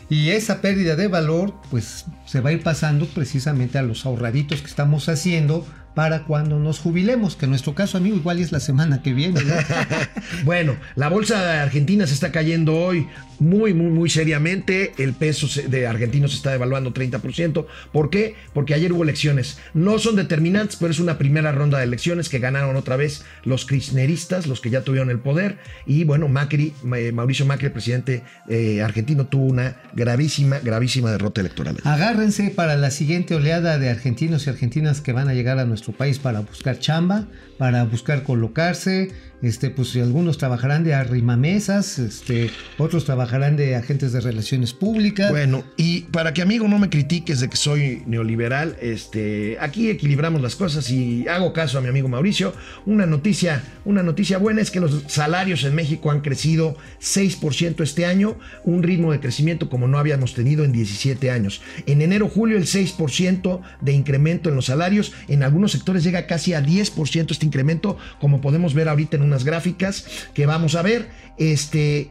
Y 0.09 0.31
esa 0.31 0.61
pérdida 0.61 0.95
de 0.95 1.09
valor, 1.09 1.55
pues 1.71 2.05
se 2.27 2.41
va 2.41 2.51
a 2.51 2.53
ir 2.53 2.63
pasando 2.63 3.07
precisamente 3.07 3.79
a 3.79 3.83
los 3.83 4.07
ahorraditos 4.07 4.61
que 4.61 4.69
estamos 4.69 5.09
haciendo 5.09 5.67
para 5.97 6.25
cuando 6.25 6.59
nos 6.59 6.79
jubilemos, 6.79 7.37
que 7.37 7.47
en 7.47 7.53
nuestro 7.53 7.75
caso, 7.75 7.97
amigo, 7.97 8.17
igual 8.17 8.39
es 8.39 8.53
la 8.53 8.61
semana 8.61 9.01
que 9.01 9.15
viene. 9.15 9.43
¿no? 9.43 9.55
Bueno, 10.45 10.77
la 10.95 11.09
bolsa 11.09 11.43
de 11.43 11.59
Argentina 11.59 12.07
se 12.07 12.13
está 12.13 12.33
cayendo 12.33 12.77
hoy 12.77 13.07
muy, 13.39 13.75
muy, 13.75 13.91
muy 13.91 14.11
seriamente. 14.11 14.93
El 14.99 15.15
peso 15.15 15.47
de 15.69 15.87
argentino 15.87 16.29
se 16.29 16.37
está 16.37 16.51
devaluando 16.51 16.93
30%. 16.93 17.67
¿Por 17.93 18.11
qué? 18.11 18.35
Porque 18.53 18.75
ayer 18.75 18.93
hubo 18.93 19.03
elecciones. 19.03 19.59
No 19.75 19.99
son 19.99 20.17
determinantes, 20.17 20.77
pero 20.77 20.91
es 20.91 21.01
una 21.01 21.19
primera 21.19 21.53
ronda 21.53 21.79
de 21.79 21.85
elecciones 21.85 22.29
que 22.29 22.39
ganaron 22.39 22.77
otra 22.77 22.97
vez 22.97 23.25
los 23.45 23.67
kirchneristas, 23.67 24.47
los 24.47 24.61
que 24.61 24.71
ya 24.71 24.83
tuvieron 24.83 25.11
el 25.11 25.19
poder. 25.19 25.59
Y 25.87 26.05
bueno, 26.05 26.29
Macri, 26.29 26.75
eh, 26.95 27.13
Mauricio 27.13 27.47
Macri, 27.47 27.67
el 27.67 27.73
presidente 27.73 28.23
eh, 28.49 28.83
argentino, 28.83 29.27
tuvo 29.27 29.47
una 29.47 29.77
gravísima, 29.95 30.59
gravísima 30.59 31.11
derrota 31.11 31.41
electoral. 31.41 31.77
Agárrense 31.85 32.51
para 32.51 32.77
la 32.77 32.91
siguiente 32.91 33.35
oleada 33.35 33.79
de 33.79 33.91
argentinos 33.91 34.47
y 34.47 34.51
argentinas 34.51 35.01
que 35.01 35.13
van 35.13 35.29
a 35.29 35.35
llegar 35.35 35.59
a 35.59 35.65
nuestro 35.65 35.86
país 35.93 36.19
para 36.19 36.41
buscar 36.41 36.79
chamba, 36.79 37.27
para 37.59 37.85
buscar 37.85 38.23
colocarse. 38.23 39.13
Este, 39.43 39.71
pues 39.71 39.95
algunos 39.97 40.39
trabajarán 40.39 40.83
de 40.83 40.95
arrimamesas, 40.95 41.99
este, 41.99 42.51
otros 42.79 43.05
trabajarán 43.05 43.57
de 43.57 43.77
agentes 43.77 44.13
de 44.13 44.21
relaciones 44.21 44.73
públicas. 44.73 45.31
Bueno, 45.31 45.63
y 45.77 46.03
para 46.03 46.33
que 46.33 46.41
amigo 46.41 46.67
no 46.69 46.79
me 46.79 46.89
critiques 46.89 47.41
de 47.41 47.49
que 47.49 47.57
soy 47.57 48.03
neoliberal, 48.07 48.77
este, 48.81 49.59
aquí 49.61 49.91
equilibramos 49.91 50.41
las 50.41 50.57
cosas 50.57 50.91
y 50.91 51.29
hago 51.29 51.53
caso 51.53 51.77
a 51.77 51.81
mi 51.83 51.89
amigo 51.89 52.09
Mauricio. 52.09 52.55
Una 52.87 53.05
noticia, 53.05 53.63
una 53.85 54.03
noticia 54.03 54.39
buena 54.39 54.63
es 54.63 54.71
que 54.71 54.81
los 54.81 55.05
salarios 55.07 55.65
en 55.65 55.75
México 55.75 56.11
han 56.11 56.23
crecido 56.23 56.77
6% 57.01 57.83
este 57.83 58.07
año, 58.07 58.39
un 58.65 58.83
ritmo 58.83 59.13
de 59.13 59.21
crecimiento 59.21 59.69
como 59.69 59.87
no 59.87 59.99
habíamos 59.99 60.33
tenido 60.33 60.65
en 60.65 60.73
17 60.73 61.31
años. 61.31 61.61
En 61.87 62.01
enero-julio 62.01 62.57
el 62.57 62.65
6% 62.65 63.61
de 63.83 63.93
incremento 63.93 64.49
en 64.49 64.57
los 64.57 64.67
salarios, 64.67 65.13
en 65.29 65.43
algunos 65.43 65.73
sectores 65.73 66.05
llega 66.05 66.27
casi 66.27 66.55
a 66.55 66.63
10% 66.63 67.31
este 67.31 67.47
incremento, 67.47 67.99
como 68.19 68.41
podemos 68.41 68.73
ver 68.73 68.89
ahorita 68.89 69.17
en 69.17 69.26
unas 69.27 69.45
gráficas 69.45 70.05
que 70.35 70.47
vamos 70.47 70.75
a 70.75 70.83
ver. 70.83 71.09
Este, 71.39 72.11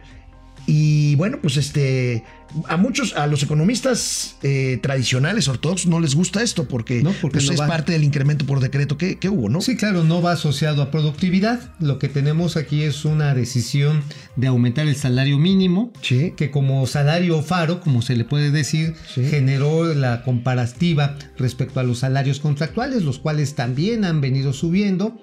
y 0.68 1.14
bueno, 1.16 1.38
pues 1.42 1.58
este, 1.58 2.24
a 2.68 2.76
muchos, 2.78 3.14
a 3.16 3.28
los 3.28 3.44
economistas 3.44 4.38
eh, 4.42 4.80
tradicionales, 4.82 5.48
ortodoxos, 5.48 5.86
no 5.86 6.00
les 6.00 6.16
gusta 6.16 6.42
esto 6.42 6.68
porque, 6.68 7.04
No, 7.04 7.12
porque 7.22 7.36
pues, 7.38 7.46
no 7.48 7.54
es 7.54 7.62
va. 7.62 7.68
parte 7.68 7.92
del 7.92 8.04
incremento 8.04 8.48
por 8.48 8.60
decreto 8.62 8.98
que, 8.98 9.20
que 9.20 9.30
hubo, 9.30 9.48
¿no? 9.48 9.62
Sí, 9.62 9.76
claro, 9.78 10.04
no 10.04 10.24
va 10.24 10.32
asociado 10.32 10.82
a 10.82 10.90
productividad. 10.90 11.72
Lo 11.80 12.00
que 12.00 12.10
tenemos 12.10 12.58
aquí 12.58 12.82
es 12.82 13.06
una 13.06 13.36
decisión 13.36 14.02
de 14.38 14.48
aumentar 14.48 14.88
el 14.88 14.96
salario 14.96 15.38
mínimo, 15.38 15.92
Sí. 16.02 16.34
que 16.36 16.50
como 16.50 16.88
salario 16.88 17.44
faro, 17.44 17.80
como 17.80 18.02
se 18.02 18.16
le 18.16 18.26
puede 18.26 18.50
decir, 18.50 18.96
Sí. 19.14 19.24
generó 19.30 19.94
la 19.94 20.24
comparativa 20.24 21.16
respecto 21.38 21.80
a 21.80 21.84
los 21.84 22.00
salarios 22.00 22.40
contractuales, 22.40 23.04
los 23.04 23.20
cuales 23.20 23.54
también 23.54 24.04
han 24.04 24.20
venido 24.20 24.52
subiendo. 24.52 25.16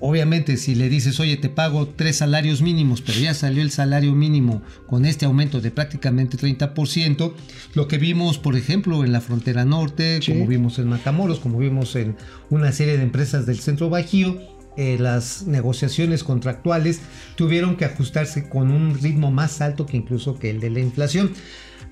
Obviamente, 0.00 0.56
si 0.56 0.74
le 0.74 0.88
dices, 0.88 1.20
oye, 1.20 1.36
te 1.36 1.48
pago 1.48 1.86
tres 1.88 2.16
salarios 2.16 2.62
mínimos, 2.62 3.00
pero 3.02 3.18
ya 3.18 3.34
salió 3.34 3.62
el 3.62 3.70
salario 3.70 4.12
mínimo 4.14 4.62
con 4.86 5.04
este 5.04 5.26
aumento 5.26 5.60
de 5.60 5.70
prácticamente 5.70 6.36
30%, 6.38 7.34
lo 7.74 7.88
que 7.88 7.98
vimos, 7.98 8.38
por 8.38 8.56
ejemplo, 8.56 9.04
en 9.04 9.12
la 9.12 9.20
frontera 9.20 9.64
norte, 9.64 10.20
Sí. 10.22 10.32
como 10.32 10.46
vimos 10.46 10.78
en 10.78 10.88
Matamoros, 10.88 11.40
como 11.40 11.58
vimos 11.58 11.94
en 11.96 12.16
una 12.50 12.72
serie 12.72 12.96
de 12.96 13.02
empresas 13.02 13.46
del 13.46 13.58
centro 13.60 13.90
Bajío, 13.90 14.38
eh, 14.78 14.96
las 14.98 15.46
negociaciones 15.46 16.24
contractuales 16.24 17.00
tuvieron 17.36 17.76
que 17.76 17.84
ajustarse 17.84 18.48
con 18.48 18.70
un 18.70 18.98
ritmo 18.98 19.30
más 19.30 19.60
alto 19.60 19.84
que 19.84 19.98
incluso 19.98 20.38
que 20.38 20.48
el 20.48 20.60
de 20.60 20.70
la 20.70 20.80
inflación. 20.80 21.32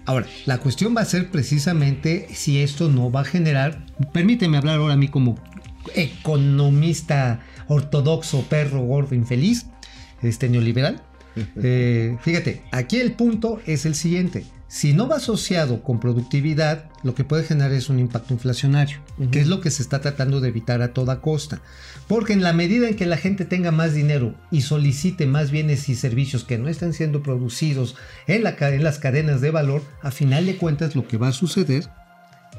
Ahora, 0.06 0.26
la 0.46 0.56
cuestión 0.58 0.96
va 0.96 1.02
a 1.02 1.04
ser 1.04 1.30
precisamente 1.30 2.26
si 2.32 2.62
esto 2.62 2.88
no 2.88 3.12
va 3.12 3.20
a 3.20 3.24
generar, 3.24 3.84
permíteme 4.14 4.56
hablar 4.56 4.78
ahora 4.78 4.94
a 4.94 4.96
mí 4.96 5.08
como 5.08 5.38
economista 5.94 7.40
ortodoxo, 7.70 8.42
perro 8.48 8.82
gordo, 8.82 9.14
infeliz, 9.14 9.66
este 10.22 10.48
neoliberal. 10.48 11.00
Eh, 11.62 12.18
fíjate, 12.20 12.62
aquí 12.72 12.98
el 12.98 13.12
punto 13.12 13.60
es 13.64 13.86
el 13.86 13.94
siguiente. 13.94 14.44
Si 14.66 14.92
no 14.92 15.08
va 15.08 15.16
asociado 15.16 15.82
con 15.82 15.98
productividad, 15.98 16.90
lo 17.02 17.14
que 17.14 17.24
puede 17.24 17.44
generar 17.44 17.72
es 17.72 17.88
un 17.88 17.98
impacto 17.98 18.34
inflacionario, 18.34 18.98
que 19.32 19.40
es 19.40 19.48
lo 19.48 19.60
que 19.60 19.70
se 19.70 19.82
está 19.82 20.00
tratando 20.00 20.40
de 20.40 20.48
evitar 20.48 20.82
a 20.82 20.92
toda 20.92 21.20
costa. 21.20 21.60
Porque 22.06 22.32
en 22.32 22.42
la 22.42 22.52
medida 22.52 22.88
en 22.88 22.94
que 22.94 23.06
la 23.06 23.16
gente 23.16 23.44
tenga 23.44 23.72
más 23.72 23.94
dinero 23.94 24.34
y 24.50 24.62
solicite 24.62 25.26
más 25.26 25.50
bienes 25.50 25.88
y 25.88 25.96
servicios 25.96 26.44
que 26.44 26.58
no 26.58 26.68
están 26.68 26.92
siendo 26.92 27.22
producidos 27.22 27.96
en, 28.28 28.44
la 28.44 28.56
en 28.60 28.84
las 28.84 28.98
cadenas 28.98 29.40
de 29.40 29.50
valor, 29.50 29.82
a 30.02 30.10
final 30.10 30.46
de 30.46 30.56
cuentas 30.56 30.94
lo 30.94 31.06
que 31.06 31.16
va 31.16 31.28
a 31.28 31.32
suceder 31.32 31.88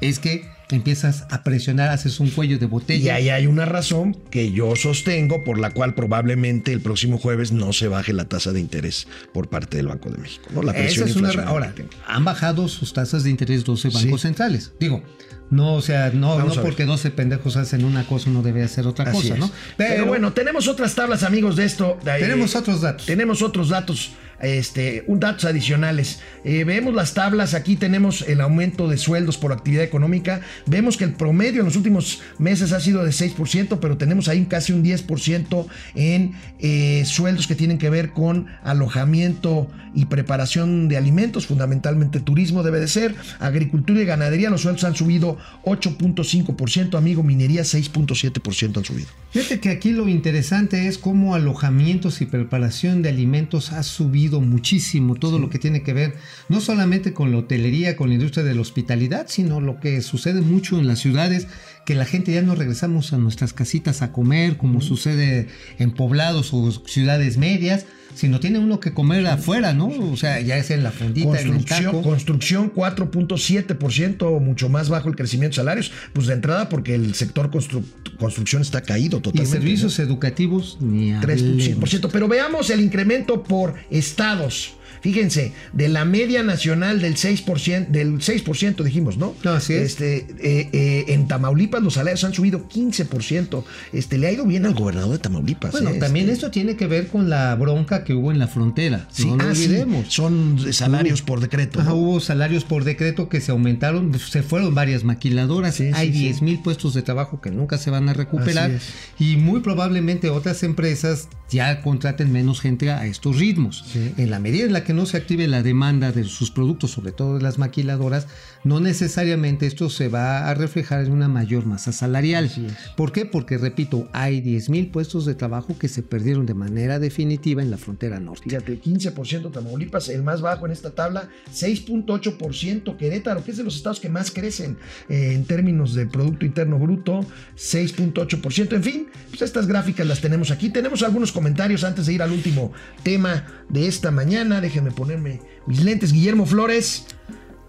es 0.02 0.18
que 0.18 0.44
empiezas 0.70 1.26
a 1.30 1.42
presionar, 1.42 1.90
haces 1.90 2.18
un 2.18 2.30
cuello 2.30 2.58
de 2.58 2.64
Y 2.64 2.68
botella. 2.68 3.14
ahí 3.16 3.28
hay 3.28 3.46
una 3.46 3.66
razón 3.66 4.14
que 4.30 4.52
yo 4.52 4.74
sostengo 4.74 5.44
por 5.44 5.58
la 5.58 5.70
cual 5.70 5.94
probablemente 5.94 6.72
el 6.72 6.80
próximo 6.80 7.18
jueves 7.18 7.52
no 7.52 7.72
se 7.74 7.88
baje 7.88 8.12
la 8.14 8.24
tasa 8.24 8.52
de 8.52 8.60
interés 8.60 9.06
por 9.34 9.48
parte 9.48 9.76
del 9.76 9.88
Banco 9.88 10.10
de 10.10 10.16
México. 10.18 10.48
¿no? 10.52 10.62
La 10.62 10.72
presión 10.72 11.08
es 11.08 11.16
una 11.16 11.30
Ahora, 11.44 11.74
han 12.06 12.24
bajado 12.24 12.68
sus 12.68 12.92
tasas 12.94 13.24
de 13.24 13.30
interés 13.30 13.64
12 13.64 13.88
bancos 13.90 14.20
Sí. 14.22 14.28
centrales. 14.28 14.72
Digo, 14.80 15.02
no, 15.50 15.74
o 15.74 15.82
sea, 15.82 16.10
no, 16.14 16.36
Vamos 16.38 16.56
no 16.56 16.62
porque 16.62 16.86
12 16.86 17.10
pendejos 17.10 17.56
hacen 17.56 17.84
una 17.84 18.06
cosa, 18.06 18.30
uno 18.30 18.42
debe 18.42 18.62
hacer 18.62 18.86
otra 18.86 19.10
Así 19.10 19.18
cosa, 19.28 19.34
es. 19.34 19.40
¿no? 19.40 19.50
Pero, 19.76 20.06
bueno, 20.06 20.32
tenemos 20.32 20.66
otras 20.68 20.94
tablas, 20.94 21.22
amigos, 21.24 21.56
de 21.56 21.66
esto. 21.66 21.98
Tenemos 22.02 22.56
otros 22.56 22.80
datos. 22.80 23.04
Tenemos 23.04 23.42
otros 23.42 23.68
datos, 23.68 24.12
este, 24.42 25.04
un 25.06 25.20
datos 25.20 25.44
adicionales. 25.44 26.20
Eh, 26.44 26.64
vemos 26.64 26.94
las 26.94 27.14
tablas, 27.14 27.54
aquí 27.54 27.76
tenemos 27.76 28.22
el 28.22 28.40
aumento 28.40 28.88
de 28.88 28.98
sueldos 28.98 29.38
por 29.38 29.52
actividad 29.52 29.84
económica. 29.84 30.40
Vemos 30.66 30.96
que 30.96 31.04
el 31.04 31.14
promedio 31.14 31.60
en 31.60 31.66
los 31.66 31.76
últimos 31.76 32.20
meses 32.38 32.72
ha 32.72 32.80
sido 32.80 33.04
de 33.04 33.12
6%, 33.12 33.78
pero 33.80 33.96
tenemos 33.96 34.28
ahí 34.28 34.44
casi 34.46 34.72
un 34.72 34.84
10% 34.84 35.66
en 35.94 36.32
eh, 36.58 37.04
sueldos 37.06 37.46
que 37.46 37.54
tienen 37.54 37.78
que 37.78 37.90
ver 37.90 38.10
con 38.10 38.48
alojamiento 38.64 39.70
y 39.94 40.06
preparación 40.06 40.88
de 40.88 40.96
alimentos, 40.96 41.46
fundamentalmente 41.46 42.20
turismo 42.20 42.62
debe 42.62 42.80
de 42.80 42.88
ser, 42.88 43.14
agricultura 43.40 44.00
y 44.00 44.04
ganadería, 44.04 44.50
los 44.50 44.62
sueldos 44.62 44.84
han 44.84 44.96
subido 44.96 45.36
8.5%, 45.64 46.96
amigo, 46.96 47.22
minería 47.22 47.62
6.7% 47.62 48.78
han 48.78 48.84
subido. 48.84 49.08
Fíjate 49.30 49.60
que 49.60 49.70
aquí 49.70 49.92
lo 49.92 50.08
interesante 50.08 50.88
es 50.88 50.98
cómo 50.98 51.34
alojamientos 51.34 52.20
y 52.20 52.26
preparación 52.26 53.02
de 53.02 53.10
alimentos 53.10 53.72
ha 53.72 53.82
subido 53.82 54.31
muchísimo 54.40 55.14
todo 55.16 55.38
lo 55.38 55.50
que 55.50 55.58
tiene 55.58 55.82
que 55.82 55.92
ver 55.92 56.14
no 56.48 56.60
solamente 56.60 57.12
con 57.12 57.30
la 57.32 57.38
hotelería, 57.38 57.96
con 57.96 58.08
la 58.08 58.14
industria 58.14 58.44
de 58.44 58.54
la 58.54 58.60
hospitalidad, 58.60 59.26
sino 59.28 59.60
lo 59.60 59.78
que 59.80 60.00
sucede 60.02 60.40
mucho 60.40 60.78
en 60.78 60.86
las 60.86 60.98
ciudades, 61.00 61.46
que 61.86 61.94
la 61.94 62.04
gente 62.04 62.32
ya 62.32 62.42
no 62.42 62.54
regresamos 62.54 63.12
a 63.12 63.18
nuestras 63.18 63.52
casitas 63.52 64.02
a 64.02 64.12
comer, 64.12 64.56
como 64.56 64.80
sucede 64.80 65.48
en 65.78 65.90
poblados 65.92 66.52
o 66.54 66.70
ciudades 66.86 67.36
medias, 67.38 67.86
sino 68.14 68.40
tiene 68.40 68.58
uno 68.58 68.78
que 68.78 68.92
comer 68.92 69.26
afuera, 69.26 69.72
¿no? 69.72 69.86
O 69.86 70.16
sea, 70.18 70.38
ya 70.40 70.62
sea 70.62 70.76
en 70.76 70.82
la 70.82 70.92
fondita, 70.92 71.40
en 71.40 71.46
el 71.46 71.52
Construcción, 71.54 71.84
taco. 71.92 72.02
construcción 72.02 72.72
4.7%, 72.74 74.40
mucho 74.40 74.68
más 74.68 74.88
bajo 74.90 75.08
el 75.08 75.16
crecimiento 75.16 75.52
de 75.54 75.56
salarios. 75.56 75.92
Pues 76.12 76.26
de 76.26 76.34
entrada 76.34 76.68
porque 76.68 76.94
el 76.94 77.14
sector 77.14 77.50
constru- 77.50 77.82
construcción 78.18 78.62
está 78.62 78.82
caído 78.82 79.18
Y 79.18 79.22
totalmente. 79.22 79.50
servicios 79.58 79.98
educativos, 79.98 80.76
ni 80.80 81.12
hablemos. 81.12 81.42
3.5%. 81.64 82.10
Pero 82.12 82.28
veamos 82.28 82.70
el 82.70 82.80
incremento 82.80 83.42
por 83.42 83.74
estados. 84.22 84.72
Fíjense, 85.00 85.52
de 85.72 85.88
la 85.88 86.04
media 86.04 86.42
nacional 86.42 87.00
del 87.00 87.16
6%, 87.16 87.88
del 87.88 88.18
6% 88.18 88.82
dijimos, 88.82 89.16
¿no? 89.16 89.34
Así 89.44 89.74
es. 89.74 89.92
Este, 89.92 90.26
eh, 90.40 90.68
eh, 90.72 91.04
en 91.08 91.28
Tamaulipas 91.28 91.82
los 91.82 91.94
salarios 91.94 92.24
han 92.24 92.34
subido 92.34 92.68
15%. 92.68 93.64
Este, 93.92 94.18
le 94.18 94.26
ha 94.28 94.32
ido 94.32 94.44
bien 94.44 94.66
al 94.66 94.74
gobernador 94.74 95.12
de 95.12 95.18
Tamaulipas. 95.18 95.72
Bueno, 95.72 95.90
¿eh? 95.90 95.98
también 95.98 96.26
Este, 96.26 96.34
esto 96.34 96.50
tiene 96.50 96.76
que 96.76 96.86
ver 96.86 97.08
con 97.08 97.30
la 97.30 97.54
bronca 97.54 98.04
que 98.04 98.14
hubo 98.14 98.30
en 98.30 98.38
la 98.38 98.48
frontera. 98.48 99.08
Sí, 99.10 99.26
no 99.26 99.36
ah, 99.40 99.54
sí, 99.54 99.66
olvidemos. 99.66 100.12
son 100.12 100.72
salarios 100.72 101.22
por 101.22 101.40
decreto. 101.40 101.80
Ajá, 101.80 101.90
¿no? 101.90 101.96
hubo 101.96 102.20
salarios 102.20 102.64
por 102.64 102.84
decreto 102.84 103.28
que 103.28 103.40
se 103.40 103.50
aumentaron, 103.50 104.18
se 104.18 104.42
fueron 104.42 104.74
varias 104.74 105.04
maquiladoras, 105.04 105.76
Sí, 105.76 105.90
hay 105.94 106.12
sí. 106.12 106.18
10 106.20 106.42
mil 106.42 106.58
puestos 106.60 106.94
de 106.94 107.02
trabajo 107.02 107.40
que 107.40 107.50
nunca 107.50 107.78
se 107.78 107.90
van 107.90 108.08
a 108.08 108.12
recuperar 108.12 108.72
y 109.18 109.36
muy 109.36 109.60
probablemente 109.60 110.30
otras 110.30 110.62
empresas 110.62 111.28
ya 111.50 111.82
contraten 111.82 112.32
menos 112.32 112.60
gente 112.60 112.90
a 112.90 113.06
estos 113.06 113.38
ritmos. 113.38 113.84
En 114.16 114.30
la 114.30 114.38
medida 114.38 114.64
en 114.64 114.72
la 114.72 114.81
que 114.84 114.94
no 114.94 115.06
se 115.06 115.16
active 115.16 115.46
la 115.48 115.62
demanda 115.62 116.12
de 116.12 116.24
sus 116.24 116.50
productos, 116.50 116.90
sobre 116.90 117.12
todo 117.12 117.36
de 117.36 117.42
las 117.42 117.58
maquiladoras, 117.58 118.26
no 118.64 118.80
necesariamente 118.80 119.66
esto 119.66 119.90
se 119.90 120.08
va 120.08 120.48
a 120.48 120.54
reflejar 120.54 121.04
en 121.04 121.12
una 121.12 121.28
mayor 121.28 121.66
masa 121.66 121.92
salarial. 121.92 122.50
¿Por 122.96 123.12
qué? 123.12 123.24
Porque, 123.24 123.58
repito, 123.58 124.08
hay 124.12 124.40
10 124.40 124.68
mil 124.70 124.88
puestos 124.88 125.24
de 125.24 125.34
trabajo 125.34 125.76
que 125.78 125.88
se 125.88 126.02
perdieron 126.02 126.46
de 126.46 126.54
manera 126.54 126.98
definitiva 126.98 127.62
en 127.62 127.70
la 127.70 127.78
frontera 127.78 128.20
norte. 128.20 128.44
Fíjate, 128.44 128.80
15% 128.80 129.50
Tamaulipas, 129.50 130.08
el 130.08 130.22
más 130.22 130.40
bajo 130.40 130.66
en 130.66 130.72
esta 130.72 130.90
tabla, 130.90 131.28
6.8% 131.52 132.96
Querétaro, 132.96 133.44
que 133.44 133.50
es 133.50 133.56
de 133.56 133.64
los 133.64 133.76
estados 133.76 134.00
que 134.00 134.08
más 134.08 134.30
crecen 134.30 134.76
eh, 135.08 135.32
en 135.34 135.44
términos 135.44 135.94
de 135.94 136.06
Producto 136.06 136.46
Interno 136.46 136.78
Bruto, 136.78 137.26
6.8%. 137.56 138.74
En 138.74 138.82
fin, 138.82 139.06
pues 139.30 139.42
estas 139.42 139.66
gráficas 139.66 140.06
las 140.06 140.20
tenemos 140.20 140.50
aquí. 140.50 140.70
Tenemos 140.70 141.02
algunos 141.02 141.32
comentarios 141.32 141.84
antes 141.84 142.06
de 142.06 142.14
ir 142.14 142.22
al 142.22 142.32
último 142.32 142.72
tema 143.02 143.46
de 143.68 143.88
esta 143.88 144.10
mañana. 144.10 144.60
Déjenme 144.72 144.90
ponerme 144.90 145.38
mis 145.66 145.84
lentes. 145.84 146.14
Guillermo 146.14 146.46
Flores. 146.46 147.04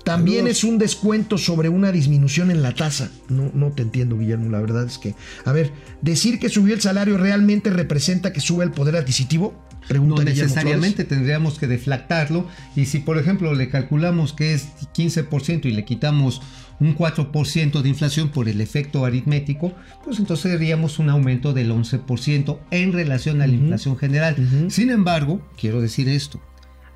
También 0.05 0.39
Saludos. 0.39 0.57
es 0.57 0.63
un 0.63 0.77
descuento 0.77 1.38
sobre 1.38 1.67
una 1.67 1.91
disminución 1.91 2.50
en 2.50 2.62
la 2.62 2.74
tasa. 2.74 3.12
No, 3.27 3.51
no 3.53 3.72
te 3.72 3.81
entiendo, 3.83 4.17
Guillermo. 4.17 4.50
La 4.50 4.62
verdad 4.62 4.86
es 4.86 4.98
que, 4.98 5.15
a 5.43 5.51
ver, 5.51 5.72
decir 6.01 6.39
que 6.39 6.48
subió 6.48 6.74
el 6.74 6.79
salario 6.79 7.17
realmente 7.17 7.69
representa 7.72 8.31
que 8.31 8.39
sube 8.39 8.63
el 8.63 8.72
poder 8.72 8.95
adquisitivo. 8.95 9.53
Pregunta 9.89 10.24
No 10.24 10.29
necesariamente 10.29 11.03
tendríamos 11.03 11.60
que 11.60 11.67
deflactarlo 11.67 12.48
y 12.74 12.86
si 12.86 13.00
por 13.00 13.17
ejemplo 13.17 13.53
le 13.53 13.67
calculamos 13.67 14.31
que 14.31 14.53
es 14.53 14.69
15% 14.95 15.65
y 15.65 15.72
le 15.72 15.83
quitamos 15.83 16.41
un 16.79 16.95
4% 16.95 17.81
de 17.81 17.89
inflación 17.89 18.29
por 18.29 18.48
el 18.48 18.62
efecto 18.62 19.03
aritmético, 19.03 19.74
pues 20.05 20.19
entonces 20.19 20.53
haríamos 20.53 21.00
un 21.00 21.10
aumento 21.10 21.51
del 21.51 21.72
11% 21.72 22.60
en 22.72 22.93
relación 22.93 23.41
a 23.41 23.48
la 23.48 23.53
inflación 23.53 23.98
general. 23.98 24.69
Sin 24.69 24.89
embargo, 24.89 25.45
quiero 25.57 25.81
decir 25.81 26.07
esto, 26.07 26.39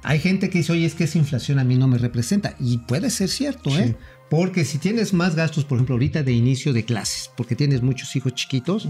hay 0.04 0.20
gente 0.20 0.50
que 0.50 0.60
dice, 0.60 0.72
oye, 0.74 0.86
es 0.86 0.96
que 0.96 1.04
esa 1.06 1.18
inflación 1.18 1.60
a 1.60 1.64
mí 1.64 1.76
no 1.76 1.88
me 1.88 1.98
representa 1.98 2.56
y 2.60 2.78
puede 2.80 3.10
ser 3.10 3.30
cierto, 3.30 3.70
Sí. 3.72 3.78
¿eh? 3.82 3.96
Porque 4.30 4.66
si 4.66 4.78
tienes 4.78 5.14
más 5.14 5.36
gastos, 5.36 5.64
por 5.64 5.78
ejemplo, 5.78 5.96
ahorita 5.96 6.22
de 6.22 6.34
inicio 6.34 6.74
de 6.74 6.84
clases, 6.84 7.32
porque 7.38 7.56
tienes 7.56 7.82
muchos 7.82 8.14
hijos 8.18 8.34
chiquitos, 8.36 8.90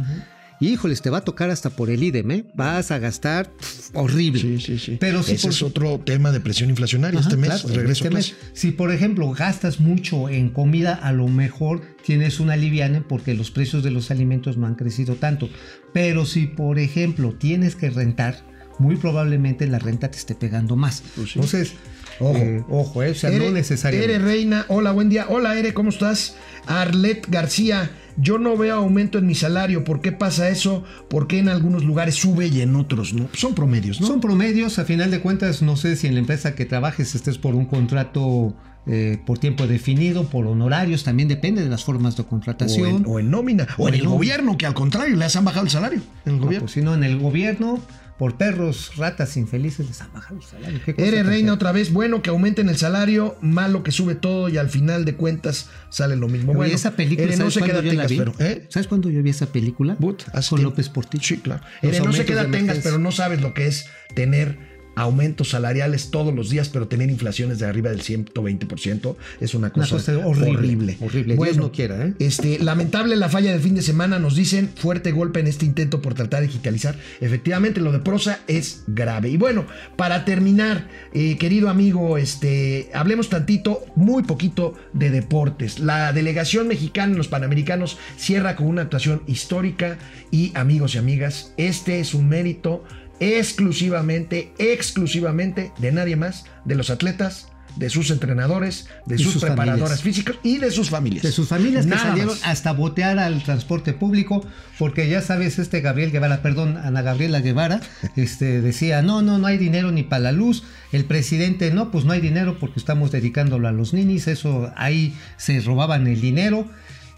híjoles, 0.59 1.03
te 1.03 1.11
va 1.11 1.19
a 1.19 1.21
tocar 1.21 1.51
hasta 1.51 1.69
por 1.69 1.91
el 1.91 2.01
IDEM, 2.01 2.31
¿eh? 2.31 2.45
Vas 2.55 2.89
a 2.89 2.97
gastar 2.97 3.51
horrible. 3.93 4.41
Sí, 4.41 4.59
sí, 4.59 4.79
sí. 4.79 4.97
Pero 4.99 5.21
si 5.21 5.33
Ese 5.33 5.43
por- 5.43 5.51
es 5.51 5.61
otro 5.61 5.99
tema 6.03 6.31
de 6.31 6.39
presión 6.39 6.71
inflacionaria 6.71 7.19
Ajá, 7.19 7.29
este 7.29 7.37
mes. 7.39 7.49
claro, 7.61 7.67
regreso 7.75 8.05
este 8.05 8.07
a 8.07 8.17
mes. 8.17 8.35
Si 8.53 8.71
por 8.71 8.91
ejemplo 8.91 9.29
gastas 9.31 9.79
mucho 9.79 10.27
en 10.29 10.49
comida, 10.49 10.95
a 10.95 11.11
lo 11.11 11.27
mejor 11.27 11.81
tienes 12.03 12.39
una 12.39 12.55
liviane 12.55 13.01
porque 13.01 13.35
los 13.35 13.51
precios 13.51 13.83
de 13.83 13.91
los 13.91 14.09
alimentos 14.09 14.57
no 14.57 14.65
han 14.65 14.73
crecido 14.73 15.13
tanto. 15.17 15.47
Pero 15.93 16.25
si 16.25 16.47
por 16.47 16.79
ejemplo 16.79 17.35
tienes 17.35 17.75
que 17.75 17.91
rentar, 17.91 18.43
muy 18.79 18.96
probablemente 18.96 19.65
la 19.67 19.79
renta 19.79 20.10
te 20.12 20.17
esté 20.17 20.36
pegando 20.36 20.75
más. 20.75 21.03
Pues 21.15 21.29
sí. 21.31 21.39
Entonces, 21.39 21.74
Ojo. 22.19 22.38
eh, 22.38 22.63
ojo, 22.69 23.03
eh, 23.03 23.12
o 23.12 23.15
sea, 23.15 23.29
no 23.31 23.43
Ere- 23.46 23.51
necesariamente. 23.53 24.15
Ere 24.15 24.24
Reina, 24.24 24.65
hola, 24.69 24.91
buen 24.91 25.10
día. 25.10 25.25
Hola, 25.29 25.57
Ere, 25.57 25.74
¿cómo 25.74 25.89
estás? 25.89 26.36
Arlet 26.65 27.27
García, 27.29 27.91
yo 28.17 28.38
no 28.39 28.57
veo 28.57 28.75
aumento 28.75 29.17
en 29.19 29.27
mi 29.27 29.36
salario. 29.36 29.84
¿Por 29.84 30.01
qué 30.01 30.12
pasa 30.12 30.50
eso? 30.50 30.84
¿Por 31.10 31.27
qué 31.27 31.39
en 31.39 31.50
algunos 31.50 31.84
lugares 31.84 32.15
sube 32.15 32.48
y 32.48 32.62
en 32.62 32.75
otros 32.75 33.13
no? 33.13 33.29
Son 33.34 33.53
promedios, 33.55 34.01
¿no? 34.01 34.07
Son 34.07 34.19
promedios, 34.22 34.79
a 34.79 34.86
final 34.86 35.12
de 35.12 35.19
cuentas, 35.22 35.62
no 35.62 35.75
sé 35.77 35.96
si 35.96 36.07
en 36.07 36.13
la 36.15 36.19
empresa 36.19 36.55
que 36.55 36.65
trabajes 36.65 37.13
estés 37.15 37.38
por 37.38 37.55
un 37.55 37.65
contrato 37.65 38.55
eh, 38.89 39.19
por 39.25 39.38
tiempo 39.38 39.67
definido, 39.67 40.24
por 40.29 40.48
honorarios, 40.48 41.03
también 41.03 41.27
depende 41.27 41.62
de 41.62 41.69
las 41.69 41.84
formas 41.84 42.15
de 42.15 42.24
o, 42.24 42.27
contratación. 42.27 42.88
en, 42.89 43.03
o 43.05 43.19
en 43.19 43.29
nómina. 43.29 43.67
O, 43.77 43.84
O 43.84 43.88
en 43.89 43.93
en 43.96 44.00
el 44.00 44.05
nómina. 44.05 44.17
gobierno, 44.17 44.57
que 44.57 44.65
al 44.65 44.74
contrario, 44.74 45.15
les 45.15 45.36
han 45.36 45.43
bajado 45.46 45.65
el 45.65 45.72
salario. 45.72 46.00
En 46.25 46.34
el 46.34 46.39
No, 46.39 46.46
gobierno. 46.46 46.65
pues, 46.65 46.74
si 46.74 46.81
no, 46.81 46.96
en 46.96 47.03
el 47.03 47.19
gobierno, 47.19 47.79
por 48.17 48.36
perros, 48.36 48.93
ratas 48.97 49.38
infelices, 49.38 49.88
les 49.88 50.01
han 50.01 50.12
bajado 50.12 50.38
el 50.39 50.43
salario. 50.43 50.79
¿Qué 50.83 50.95
cosa 50.95 51.07
Ere 51.07 51.24
Reina 51.24 51.53
otra 51.53 51.71
vez, 51.71 51.93
bueno 51.93 52.21
que 52.21 52.29
aumenten 52.29 52.67
el 52.69 52.77
salario, 52.77 53.38
malo 53.41 53.83
que 53.83 53.91
sube 53.91 54.15
todo 54.15 54.50
y 54.50 54.57
al 54.57 54.69
final 54.69 55.05
de 55.05 55.15
cuentas 55.15 55.69
sale 55.89 56.15
lo 56.15 56.27
mismo. 56.27 56.53
Bueno, 56.53 56.74
esa 56.74 56.91
película, 56.91 57.27
Ere, 57.27 57.38
no 57.38 57.50
¿sabes 57.50 57.53
sé 57.53 57.59
qué 57.62 57.65
cuándo 57.71 57.79
edad 57.79 57.83
yo 57.83 58.01
la 58.01 58.07
tengas, 58.07 58.12
vi? 58.12 58.17
pero, 58.17 58.33
¿eh? 58.51 58.65
¿Sabes 58.69 58.88
cuándo 58.88 59.09
yo 59.09 59.21
vi 59.21 59.29
esa 59.29 59.45
película? 59.47 59.95
But, 60.00 60.24
Con. 60.50 60.63
López 60.63 60.89
Portillo. 60.89 61.24
Sí, 61.24 61.38
claro. 61.38 61.63
Ere, 61.81 62.00
no 62.00 62.12
edad 62.12 62.45
de 62.45 62.51
tengas, 62.51 62.79
pero 62.83 62.97
no 62.97 63.12
sabes 63.12 63.41
lo 63.41 63.53
que 63.53 63.67
es 63.67 63.86
tener 64.15 64.66
aumentos 64.98 65.50
salariales 65.50 66.10
todos 66.10 66.34
los 66.34 66.50
días, 66.50 66.70
pero 66.70 66.88
tener 66.88 67.10
inflaciones 67.12 67.60
de 67.60 67.68
arriba 67.68 67.92
del 67.92 68.01
120%. 68.01 69.16
Es 69.39 69.54
una 69.54 69.70
cosa, 69.70 69.98
cosa 69.98 70.18
horrible, 70.18 70.58
horrible. 70.58 70.98
horrible. 71.00 71.36
Dios 71.36 71.58
no 71.58 71.72
quiera, 71.72 72.04
¿eh? 72.04 72.13
Este, 72.18 72.58
lamentable 72.60 73.16
la 73.16 73.30
falla 73.30 73.51
del 73.51 73.62
fin 73.62 73.75
de 73.75 73.84
semana, 73.84 74.18
nos 74.18 74.36
dicen, 74.36 74.72
fuerte 74.75 75.12
golpe 75.12 75.39
en 75.39 75.48
este 75.48 75.66
intento 75.66 76.01
por 76.01 76.16
tratar 76.16 76.42
de 76.42 76.48
digitalizar. 76.48 76.98
Efectivamente, 77.22 77.80
lo 77.80 77.92
de 77.92 78.00
prosa 78.00 78.39
es 78.48 78.84
grave. 78.88 79.29
Y 79.29 79.38
bueno, 79.38 79.68
para 79.96 80.25
terminar, 80.25 80.88
eh, 81.14 81.38
querido 81.38 81.70
amigo, 81.70 82.18
este, 82.18 82.90
hablemos 82.94 83.29
tantito, 83.29 83.86
muy 83.96 84.24
poquito 84.24 84.74
de 84.94 85.12
deportes. 85.12 85.79
La 85.79 86.12
delegación 86.12 86.68
mexicana 86.68 87.12
en 87.12 87.18
los 87.20 87.27
Panamericanos 87.27 88.00
cierra 88.18 88.55
con 88.55 88.66
una 88.66 88.81
actuación 88.81 89.22
histórica 89.27 90.00
y 90.31 90.51
amigos 90.55 90.96
y 90.96 90.98
amigas, 90.98 91.53
este 91.57 92.00
es 92.00 92.16
un 92.16 92.27
mérito 92.27 92.83
exclusivamente, 93.20 94.53
exclusivamente 94.58 95.72
de 95.80 95.92
nadie 95.92 96.16
más, 96.16 96.46
de 96.66 96.75
los 96.75 96.90
atletas, 96.90 97.48
de 97.77 97.90
sus 97.90 98.10
entrenadores, 98.10 98.88
de 99.06 99.18
sus, 99.18 99.34
sus 99.34 99.42
preparadoras 99.44 100.00
familias. 100.00 100.01
físicas 100.01 100.36
y 100.44 100.58
de 100.58 100.72
sus 100.72 100.90
familias. 100.90 101.24
De 101.24 101.32
sus 101.32 101.48
familias 101.48 101.86
que 101.86 101.92
Nada 101.92 102.10
salieron 102.10 102.34
más. 102.34 102.48
hasta 102.48 102.72
botear 102.72 103.20
al 103.20 103.44
transporte 103.44 103.94
público, 103.94 104.46
porque 104.80 105.08
ya 105.08 105.22
sabes, 105.22 105.60
este 105.60 105.82
Gabriel 105.82 106.12
Guevara, 106.12 106.42
perdón, 106.42 106.77
Ana 106.77 107.01
Gabriela 107.01 107.40
Guevara, 107.42 107.82
este, 108.16 108.62
decía, 108.62 109.01
no, 109.01 109.22
no, 109.22 109.38
no 109.38 109.48
hay 109.48 109.58
dinero 109.58 109.92
ni 109.92 110.03
para 110.03 110.24
la 110.24 110.32
luz. 110.32 110.64
El 110.92 111.06
presidente, 111.06 111.72
no, 111.72 111.92
pues 111.92 112.06
no 112.06 112.14
hay 112.14 112.22
dinero 112.22 112.58
porque 112.60 112.80
estamos 112.80 113.12
dedicándolo 113.12 113.68
a 113.68 113.72
los 113.72 113.94
ninis, 113.94 114.27
eso 114.27 114.72
ahí 114.75 115.16
se 115.38 115.60
robaban 115.62 116.08
el 116.08 116.20
dinero. 116.20 116.68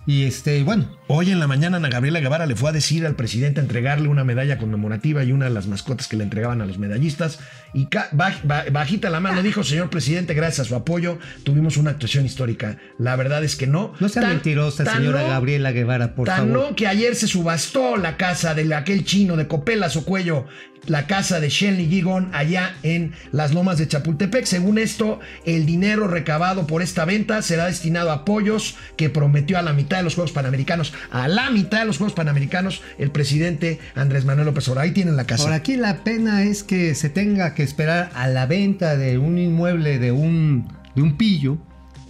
Y 0.10 0.24
este, 0.24 0.64
bueno, 0.64 0.88
Hoy 1.12 1.32
en 1.32 1.40
la 1.40 1.48
mañana 1.48 1.78
Ana 1.78 1.90
Gabriela 1.90 2.20
Guevara 2.20 2.46
le 2.46 2.56
fue 2.56 2.70
a 2.70 2.74
decir 2.74 3.04
al 3.06 3.16
presidente 3.16 3.60
a 3.60 3.64
entregarle 3.64 4.08
una 4.10 4.24
medalla 4.24 4.60
conmemorativa 4.60 5.24
y 5.24 5.32
una 5.32 5.46
de 5.46 5.52
las 5.52 5.66
mascotas 5.68 6.08
que 6.08 6.18
le 6.18 6.24
entregaban 6.24 6.62
a 6.62 6.68
los 6.68 6.78
medallistas. 6.78 7.40
Y 7.74 7.88
baj- 7.88 8.72
bajita 8.72 9.10
la 9.10 9.20
mano 9.20 9.42
dijo, 9.42 9.64
señor 9.64 9.90
presidente, 9.90 10.36
gracias 10.36 10.68
a 10.68 10.70
su 10.70 10.76
apoyo 10.76 11.18
tuvimos 11.44 11.78
una 11.78 11.90
actuación 11.92 12.26
histórica. 12.28 12.78
La 13.00 13.16
verdad 13.16 13.44
es 13.44 13.56
que 13.56 13.66
no. 13.66 13.94
no 14.00 14.08
sea 14.08 14.22
Tan- 14.22 14.32
mentirosa, 14.34 14.84
tan 14.84 14.98
señora 14.98 15.24
no- 15.24 15.30
Gabriela 15.30 15.72
Guevara, 15.72 16.14
por 16.14 16.28
Tan 16.28 16.50
favor. 16.50 16.70
no 16.70 16.76
que 16.76 16.86
ayer 16.88 17.16
se 17.16 17.26
subastó 17.28 17.98
la 17.98 18.16
casa 18.18 18.54
de 18.54 18.72
aquel 18.76 19.04
chino 19.06 19.36
de 19.36 19.48
Copelas 19.48 19.96
o 19.96 20.06
Cuello, 20.06 20.46
la 20.88 21.08
casa 21.08 21.40
de 21.40 21.50
Shenley 21.50 21.88
Gigon 21.88 22.30
allá 22.34 22.76
en 22.84 23.14
las 23.32 23.54
lomas 23.54 23.78
de 23.78 23.88
Chapultepec. 23.88 24.46
Según 24.46 24.78
esto, 24.78 25.20
el 25.46 25.66
dinero 25.66 26.08
recabado 26.08 26.68
por 26.68 26.82
esta 26.82 27.06
venta 27.06 27.42
será 27.42 27.66
destinado 27.66 28.12
a 28.12 28.16
apoyos 28.16 28.76
que 28.96 29.10
prometió 29.10 29.58
a 29.58 29.62
la 29.62 29.74
mitad 29.74 29.98
de 29.98 30.04
los 30.04 30.16
Juegos 30.16 30.32
Panamericanos. 30.32 30.94
A 31.12 31.28
la 31.28 31.50
mitad 31.52 31.80
de 31.80 31.86
los 31.86 31.98
Juegos 31.98 32.14
Panamericanos, 32.14 32.82
el 32.98 33.12
presidente 33.12 33.80
Andrés 33.96 34.26
Manuel 34.26 34.48
López 34.48 34.68
Obrador. 34.68 34.86
Ahí 34.86 34.92
tienen 34.92 35.16
la 35.16 35.26
casa. 35.26 35.44
Ahora 35.44 35.56
aquí 35.56 35.76
la 35.76 36.04
pena 36.04 36.44
es 36.44 36.64
que 36.64 36.96
se 36.96 37.10
tenga 37.10 37.54
que 37.54 37.64
esperar 37.64 38.10
a 38.14 38.28
la 38.28 38.46
venta 38.46 38.96
de 38.98 39.18
un 39.18 39.38
inmueble 39.38 40.00
de 40.00 40.12
un, 40.12 40.68
de 40.96 41.02
un 41.02 41.18
pillo, 41.18 41.58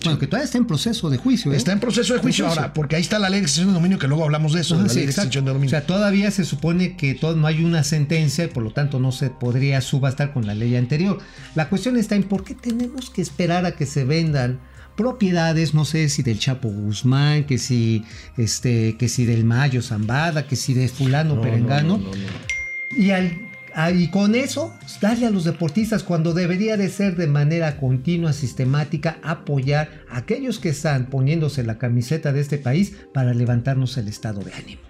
bueno, 0.03 0.19
que 0.19 0.27
todavía 0.27 0.45
está 0.45 0.57
en 0.57 0.65
proceso 0.65 1.09
de 1.09 1.17
juicio. 1.17 1.51
¿eh? 1.53 1.57
Está 1.57 1.71
en 1.71 1.79
proceso 1.79 2.13
de 2.13 2.19
juicio 2.19 2.47
ahora, 2.47 2.73
porque 2.73 2.95
ahí 2.95 3.01
está 3.01 3.19
la 3.19 3.29
ley 3.29 3.39
de 3.39 3.45
extinción 3.45 3.67
de 3.69 3.73
dominio, 3.73 3.97
que 3.99 4.07
luego 4.07 4.23
hablamos 4.23 4.53
de 4.53 4.61
eso, 4.61 4.75
Ajá, 4.75 4.83
de 4.83 4.87
la 4.87 4.93
sí, 4.93 4.99
ley 4.99 5.05
de 5.07 5.11
extinción 5.11 5.45
de 5.45 5.51
O 5.51 5.53
dominio. 5.53 5.69
sea, 5.71 5.85
todavía 5.85 6.31
se 6.31 6.45
supone 6.45 6.95
que 6.95 7.15
todo, 7.15 7.35
no 7.35 7.47
hay 7.47 7.63
una 7.63 7.83
sentencia 7.83 8.43
y 8.45 8.47
por 8.47 8.63
lo 8.63 8.71
tanto 8.71 8.99
no 8.99 9.11
se 9.11 9.29
podría 9.29 9.81
subastar 9.81 10.33
con 10.33 10.45
la 10.47 10.55
ley 10.55 10.75
anterior. 10.75 11.19
La 11.55 11.69
cuestión 11.69 11.97
está 11.97 12.15
en 12.15 12.23
por 12.23 12.43
qué 12.43 12.55
tenemos 12.55 13.09
que 13.09 13.21
esperar 13.21 13.65
a 13.65 13.71
que 13.73 13.85
se 13.85 14.03
vendan 14.05 14.59
propiedades, 14.95 15.73
no 15.73 15.85
sé 15.85 16.09
si 16.09 16.23
del 16.23 16.39
Chapo 16.39 16.67
Guzmán, 16.69 17.45
que 17.45 17.57
si 17.57 18.03
este, 18.37 18.97
que 18.97 19.07
si 19.07 19.25
del 19.25 19.45
Mayo 19.45 19.81
Zambada, 19.81 20.45
que 20.45 20.55
si 20.57 20.73
de 20.73 20.87
fulano 20.89 21.35
No, 21.35 21.41
Perengano. 21.41 21.97
no, 21.97 22.03
no, 22.03 22.09
no, 22.11 22.15
no. 22.17 22.97
Y, 23.01 23.11
al- 23.11 23.48
y 23.93 24.07
con 24.09 24.35
eso, 24.35 24.73
darle 25.01 25.27
a 25.27 25.29
los 25.29 25.43
deportistas 25.43 26.03
cuando 26.03 26.33
debería 26.33 26.77
de 26.77 26.89
ser 26.89 27.15
de 27.15 27.27
manera 27.27 27.77
continua, 27.77 28.33
sistemática, 28.33 29.17
apoyar 29.23 30.03
a 30.09 30.17
aquellos 30.17 30.59
que 30.59 30.69
están 30.69 31.07
poniéndose 31.07 31.63
la 31.63 31.77
camiseta 31.77 32.31
de 32.31 32.41
este 32.41 32.57
país 32.57 32.93
para 33.13 33.33
levantarnos 33.33 33.97
el 33.97 34.07
estado 34.07 34.41
de 34.41 34.53
ánimo. 34.53 34.81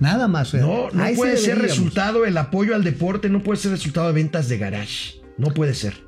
Nada 0.00 0.28
más. 0.28 0.54
No, 0.54 0.90
no 0.90 1.04
puede 1.14 1.36
ser 1.36 1.58
resultado 1.58 2.24
el 2.26 2.36
apoyo 2.36 2.74
al 2.74 2.84
deporte, 2.84 3.28
no 3.28 3.42
puede 3.42 3.58
ser 3.58 3.70
resultado 3.70 4.08
de 4.08 4.12
ventas 4.12 4.48
de 4.48 4.58
garage. 4.58 5.20
No 5.38 5.52
puede 5.52 5.74
ser. 5.74 6.05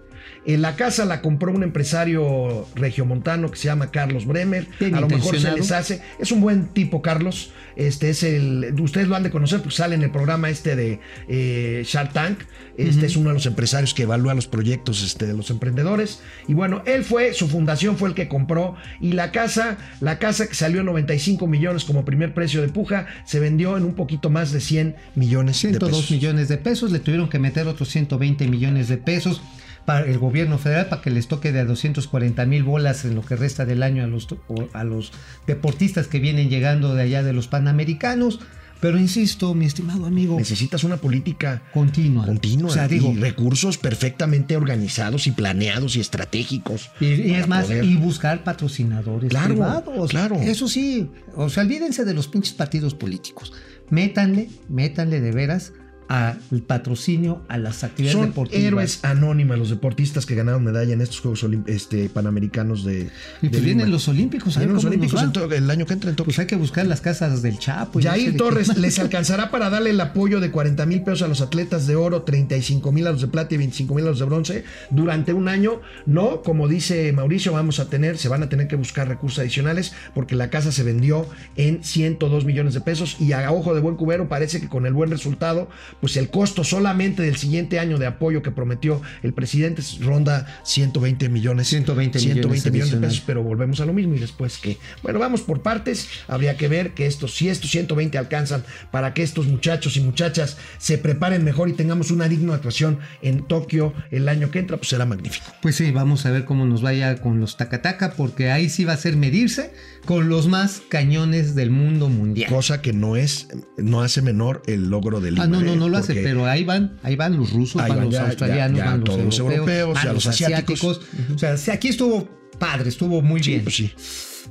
La 0.56 0.76
casa 0.76 1.04
la 1.04 1.20
compró 1.20 1.52
un 1.52 1.62
empresario 1.62 2.66
regiomontano 2.74 3.50
que 3.50 3.58
se 3.58 3.64
llama 3.64 3.90
Carlos 3.90 4.24
Bremer. 4.24 4.66
Bien 4.80 4.94
a 4.94 5.00
lo 5.00 5.08
mejor 5.08 5.38
se 5.38 5.52
les 5.52 5.72
hace. 5.72 6.00
Es 6.18 6.32
un 6.32 6.40
buen 6.40 6.68
tipo, 6.68 7.02
Carlos. 7.02 7.52
Este 7.76 8.08
es 8.08 8.22
el. 8.22 8.74
Ustedes 8.80 9.08
lo 9.08 9.14
han 9.14 9.22
de 9.22 9.30
conocer, 9.30 9.60
pues 9.60 9.74
sale 9.74 9.94
en 9.94 10.02
el 10.02 10.10
programa 10.10 10.48
este 10.48 10.74
de 10.74 11.00
eh, 11.28 11.82
Shark 11.84 12.14
Tank. 12.14 12.38
Este 12.78 13.06
es 13.06 13.16
uno 13.16 13.28
de 13.28 13.34
los 13.34 13.44
empresarios 13.44 13.92
que 13.92 14.04
evalúa 14.04 14.34
los 14.34 14.46
proyectos 14.46 15.02
este, 15.02 15.26
de 15.26 15.34
los 15.34 15.50
emprendedores. 15.50 16.20
Y 16.46 16.54
bueno, 16.54 16.82
él 16.86 17.04
fue, 17.04 17.34
su 17.34 17.48
fundación 17.48 17.98
fue 17.98 18.08
el 18.08 18.14
que 18.14 18.28
compró. 18.28 18.74
Y 19.00 19.12
la 19.12 19.32
casa, 19.32 19.76
la 20.00 20.18
casa 20.18 20.46
que 20.46 20.54
salió 20.54 20.80
en 20.80 20.86
95 20.86 21.46
millones 21.46 21.84
como 21.84 22.04
primer 22.04 22.32
precio 22.32 22.62
de 22.62 22.68
puja, 22.68 23.06
se 23.26 23.38
vendió 23.38 23.76
en 23.76 23.84
un 23.84 23.94
poquito 23.94 24.30
más 24.30 24.50
de 24.52 24.60
100 24.60 24.96
millones 25.14 25.56
de 25.56 25.70
102 25.70 25.90
pesos. 25.90 26.10
millones 26.10 26.48
de 26.48 26.56
pesos, 26.56 26.90
le 26.90 27.00
tuvieron 27.00 27.28
que 27.28 27.38
meter 27.38 27.66
otros 27.66 27.90
120 27.90 28.48
millones 28.48 28.88
de 28.88 28.96
pesos 28.96 29.42
para 29.88 30.04
el 30.04 30.18
gobierno 30.18 30.58
federal 30.58 30.88
para 30.90 31.00
que 31.00 31.08
les 31.10 31.28
toque 31.28 31.50
de 31.50 31.60
a 31.60 31.64
240 31.64 32.44
mil 32.44 32.62
bolas 32.62 33.06
en 33.06 33.14
lo 33.14 33.22
que 33.22 33.36
resta 33.36 33.64
del 33.64 33.82
año 33.82 34.04
a 34.04 34.06
los, 34.06 34.28
a 34.74 34.84
los 34.84 35.12
deportistas 35.46 36.08
que 36.08 36.20
vienen 36.20 36.50
llegando 36.50 36.94
de 36.94 37.00
allá 37.04 37.22
de 37.22 37.32
los 37.32 37.48
Panamericanos. 37.48 38.38
Pero 38.80 38.98
insisto, 38.98 39.54
mi 39.54 39.64
estimado 39.64 40.04
amigo, 40.06 40.36
Necesitas 40.38 40.84
una 40.84 40.98
política 40.98 41.62
continua. 41.72 42.26
continua 42.26 42.70
O 42.70 42.72
sea, 42.72 42.86
digo, 42.86 43.10
y 43.12 43.16
recursos 43.16 43.78
perfectamente 43.78 44.56
organizados 44.58 45.26
y 45.26 45.32
planeados 45.32 45.96
y 45.96 46.00
estratégicos. 46.00 46.90
Y, 47.00 47.06
y 47.06 47.34
es 47.34 47.48
más, 47.48 47.64
poder- 47.66 47.82
y 47.84 47.96
buscar 47.96 48.44
patrocinadores 48.44 49.30
Claro, 49.30 49.48
privados. 49.54 50.10
claro. 50.10 50.36
Eso 50.36 50.68
sí, 50.68 51.10
o 51.34 51.48
sea, 51.48 51.62
olvídense 51.64 52.04
de 52.04 52.12
los 52.14 52.28
pinches 52.28 52.52
partidos 52.52 52.94
políticos. 52.94 53.52
Métanle, 53.90 54.50
métanle 54.68 55.20
de 55.22 55.32
veras 55.32 55.72
al 56.08 56.38
patrocinio 56.66 57.42
a 57.48 57.58
las 57.58 57.84
actividades 57.84 58.18
Son 58.18 58.26
deportivas. 58.28 58.64
héroes 58.64 59.04
anónimas 59.04 59.58
los 59.58 59.70
deportistas 59.70 60.24
que 60.26 60.34
ganaron 60.34 60.64
medalla 60.64 60.92
en 60.94 61.00
estos 61.00 61.20
Juegos 61.20 61.44
Olim- 61.44 61.64
este, 61.66 62.08
Panamericanos 62.08 62.84
de, 62.84 63.10
Y 63.42 63.46
de 63.46 63.50
pues 63.50 63.62
vienen 63.62 63.90
los 63.90 64.08
Olímpicos, 64.08 64.56
Vienen 64.56 64.74
los 64.74 64.84
Olímpicos 64.84 65.22
el 65.52 65.70
año 65.70 65.86
que 65.86 65.92
entra 65.92 66.10
en 66.10 66.16
Tokio. 66.16 66.28
Pues 66.28 66.38
hay 66.38 66.46
que 66.46 66.56
buscar 66.56 66.86
las 66.86 67.00
casas 67.00 67.42
del 67.42 67.58
Chapo. 67.58 68.00
no 68.00 68.04
Jair 68.08 68.32
qué 68.32 68.38
Torres. 68.38 68.76
¿les 68.78 68.98
alcanzará 68.98 69.50
para 69.50 69.70
darle 69.70 69.90
el 69.90 70.00
apoyo 70.00 70.40
de 70.40 70.50
40 70.50 70.86
mil 70.86 71.02
pesos 71.02 71.22
a 71.22 71.28
los 71.28 71.40
atletas 71.40 71.86
de 71.86 71.96
oro, 71.96 72.22
35 72.22 72.90
mil 72.92 73.06
a 73.06 73.12
los 73.12 73.20
de 73.20 73.28
plata 73.28 73.54
y 73.54 73.58
25 73.58 73.94
mil 73.94 74.04
a 74.06 74.10
los 74.10 74.18
de 74.18 74.24
bronce 74.24 74.64
durante 74.90 75.32
un 75.32 75.48
año? 75.48 75.80
No, 76.06 76.42
como 76.42 76.68
dice 76.68 77.12
Mauricio, 77.12 77.52
vamos 77.52 77.80
a 77.80 77.88
tener, 77.90 78.18
se 78.18 78.28
van 78.28 78.42
a 78.42 78.48
tener 78.48 78.68
que 78.68 78.76
buscar 78.76 79.08
recursos 79.08 79.40
adicionales 79.40 79.92
porque 80.14 80.36
la 80.36 80.48
casa 80.50 80.72
se 80.72 80.82
vendió 80.82 81.26
en 81.56 81.84
102 81.84 82.44
millones 82.44 82.74
de 82.74 82.80
pesos 82.80 83.16
y 83.20 83.32
a 83.32 83.50
ojo 83.52 83.74
de 83.74 83.80
buen 83.80 83.96
cubero 83.96 84.28
parece 84.28 84.60
que 84.60 84.68
con 84.68 84.86
el 84.86 84.92
buen 84.92 85.10
resultado, 85.10 85.68
pues 86.00 86.16
el 86.16 86.30
costo 86.30 86.64
solamente 86.64 87.22
del 87.22 87.36
siguiente 87.36 87.78
año 87.78 87.98
de 87.98 88.06
apoyo 88.06 88.42
que 88.42 88.50
prometió 88.50 89.00
el 89.22 89.32
presidente 89.32 89.82
ronda 90.00 90.60
120 90.64 91.28
millones. 91.28 91.68
120 91.68 92.18
millones 92.18 92.38
millones 92.38 92.92
de 92.92 92.98
pesos, 92.98 93.22
pero 93.26 93.42
volvemos 93.42 93.80
a 93.80 93.86
lo 93.86 93.92
mismo 93.92 94.14
y 94.14 94.18
después 94.18 94.58
que, 94.58 94.78
bueno, 95.02 95.18
vamos 95.18 95.42
por 95.42 95.62
partes, 95.62 96.08
habría 96.26 96.56
que 96.56 96.68
ver 96.68 96.94
que 96.94 97.06
estos, 97.06 97.34
si 97.34 97.48
estos 97.48 97.70
120 97.70 98.18
alcanzan 98.18 98.64
para 98.90 99.14
que 99.14 99.22
estos 99.22 99.46
muchachos 99.46 99.96
y 99.96 100.00
muchachas 100.00 100.56
se 100.78 100.98
preparen 100.98 101.44
mejor 101.44 101.68
y 101.68 101.72
tengamos 101.72 102.10
una 102.10 102.28
digna 102.28 102.54
actuación 102.54 102.98
en 103.22 103.42
Tokio 103.44 103.92
el 104.10 104.28
año 104.28 104.50
que 104.50 104.58
entra, 104.58 104.76
pues 104.76 104.88
será 104.88 105.06
magnífico. 105.06 105.46
Pues 105.62 105.76
sí, 105.76 105.90
vamos 105.90 106.26
a 106.26 106.30
ver 106.30 106.44
cómo 106.44 106.66
nos 106.66 106.82
vaya 106.82 107.16
con 107.16 107.40
los 107.40 107.56
Takataka, 107.56 108.12
porque 108.12 108.50
ahí 108.50 108.68
sí 108.68 108.84
va 108.84 108.92
a 108.94 108.96
ser 108.96 109.16
medirse 109.16 109.72
con 110.04 110.28
los 110.28 110.48
más 110.48 110.80
cañones 110.88 111.54
del 111.54 111.70
mundo 111.70 112.08
mundial. 112.08 112.50
Cosa 112.50 112.80
que 112.80 112.92
no 112.92 113.16
es, 113.16 113.48
no 113.76 114.00
hace 114.02 114.22
menor 114.22 114.62
el 114.66 114.88
logro 114.88 115.20
del 115.20 115.38
Ah, 115.40 115.46
no, 115.46 115.60
no, 115.60 115.76
no 115.76 115.87
lo 115.88 115.98
hace, 115.98 116.14
pero 116.14 116.46
ahí 116.46 116.64
van, 116.64 116.98
ahí 117.02 117.16
van 117.16 117.36
los 117.36 117.52
rusos, 117.52 117.80
Ahí 117.82 117.88
van 117.88 117.98
van 117.98 118.04
los 118.06 118.14
ya- 118.14 118.26
australianos, 118.26 118.78
ya- 118.78 118.84
ya 118.84 118.90
van 118.90 119.00
los 119.00 119.08
europeos, 119.38 119.38
europeos, 119.40 119.94
van 119.94 120.14
los 120.14 120.26
asiáticos. 120.26 121.00
O 121.34 121.38
sea, 121.38 121.56
aquí 121.74 121.88
estuvo 121.88 122.28
padre, 122.58 122.88
estuvo 122.88 123.22
muy 123.22 123.42
Sí, 123.42 123.50
bien. 123.50 123.62
pues 123.64 123.76
sí. 123.76 123.92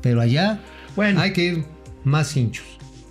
Pero 0.02 0.22
allá 0.22 0.62
Bueno. 0.96 1.20
hay 1.22 1.34
que 1.34 1.44
ir 1.44 1.66
más 2.04 2.36
hinchos. 2.38 2.66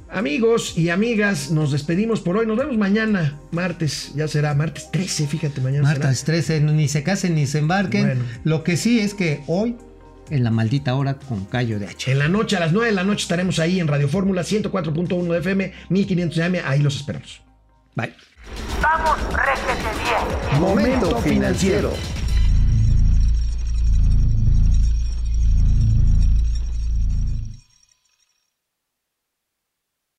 Amigos 0.09 0.79
y 0.79 0.89
amigas, 0.91 1.51
nos 1.51 1.73
despedimos 1.73 2.21
por 2.21 2.37
hoy. 2.37 2.47
Nos 2.47 2.57
vemos 2.57 2.79
mañana, 2.79 3.39
martes, 3.51 4.13
ya 4.15 4.29
será 4.29 4.55
martes 4.55 4.91
13, 4.93 5.27
fíjate, 5.27 5.61
mañana 5.61 5.83
Marta, 5.83 6.15
será. 6.15 6.37
estrés, 6.39 6.63
ni 6.63 6.89
se 6.89 7.03
casen 7.03 7.35
ni 7.35 7.47
se 7.47 7.59
embarquen. 7.59 8.07
Bueno. 8.07 8.23
Lo 8.45 8.63
que 8.63 8.77
sí 8.77 9.01
es 9.01 9.15
que 9.15 9.41
hoy, 9.49 9.75
en 10.31 10.45
la 10.45 10.51
maldita 10.53 10.95
hora, 10.95 11.19
con 11.19 11.45
Cayo 11.47 11.79
de 11.81 11.87
H. 11.89 12.13
En 12.13 12.21
la 12.21 12.29
noche, 12.29 12.57
a 12.57 12.61
las 12.61 12.73
9 12.73 12.89
de 12.91 12.95
la 12.95 13.03
noche, 13.05 13.23
estaremos 13.23 13.59
ahí 13.59 13.81
en 13.81 13.89
Radio 13.89 14.09
Fórmula 14.09 14.43
104.1 14.45 15.33
de 15.33 15.39
FM, 15.41 15.73
1500 15.89 16.37
de 16.37 16.45
AM. 16.45 16.55
Ahí 16.65 16.81
los 16.81 16.97
esperamos. 16.97 17.43
Bye. 17.97 18.15
Vamos, 18.83 19.17
réjete 19.33 19.89
bien. 20.05 20.61
Momento 20.61 21.17
financiero. 21.23 21.93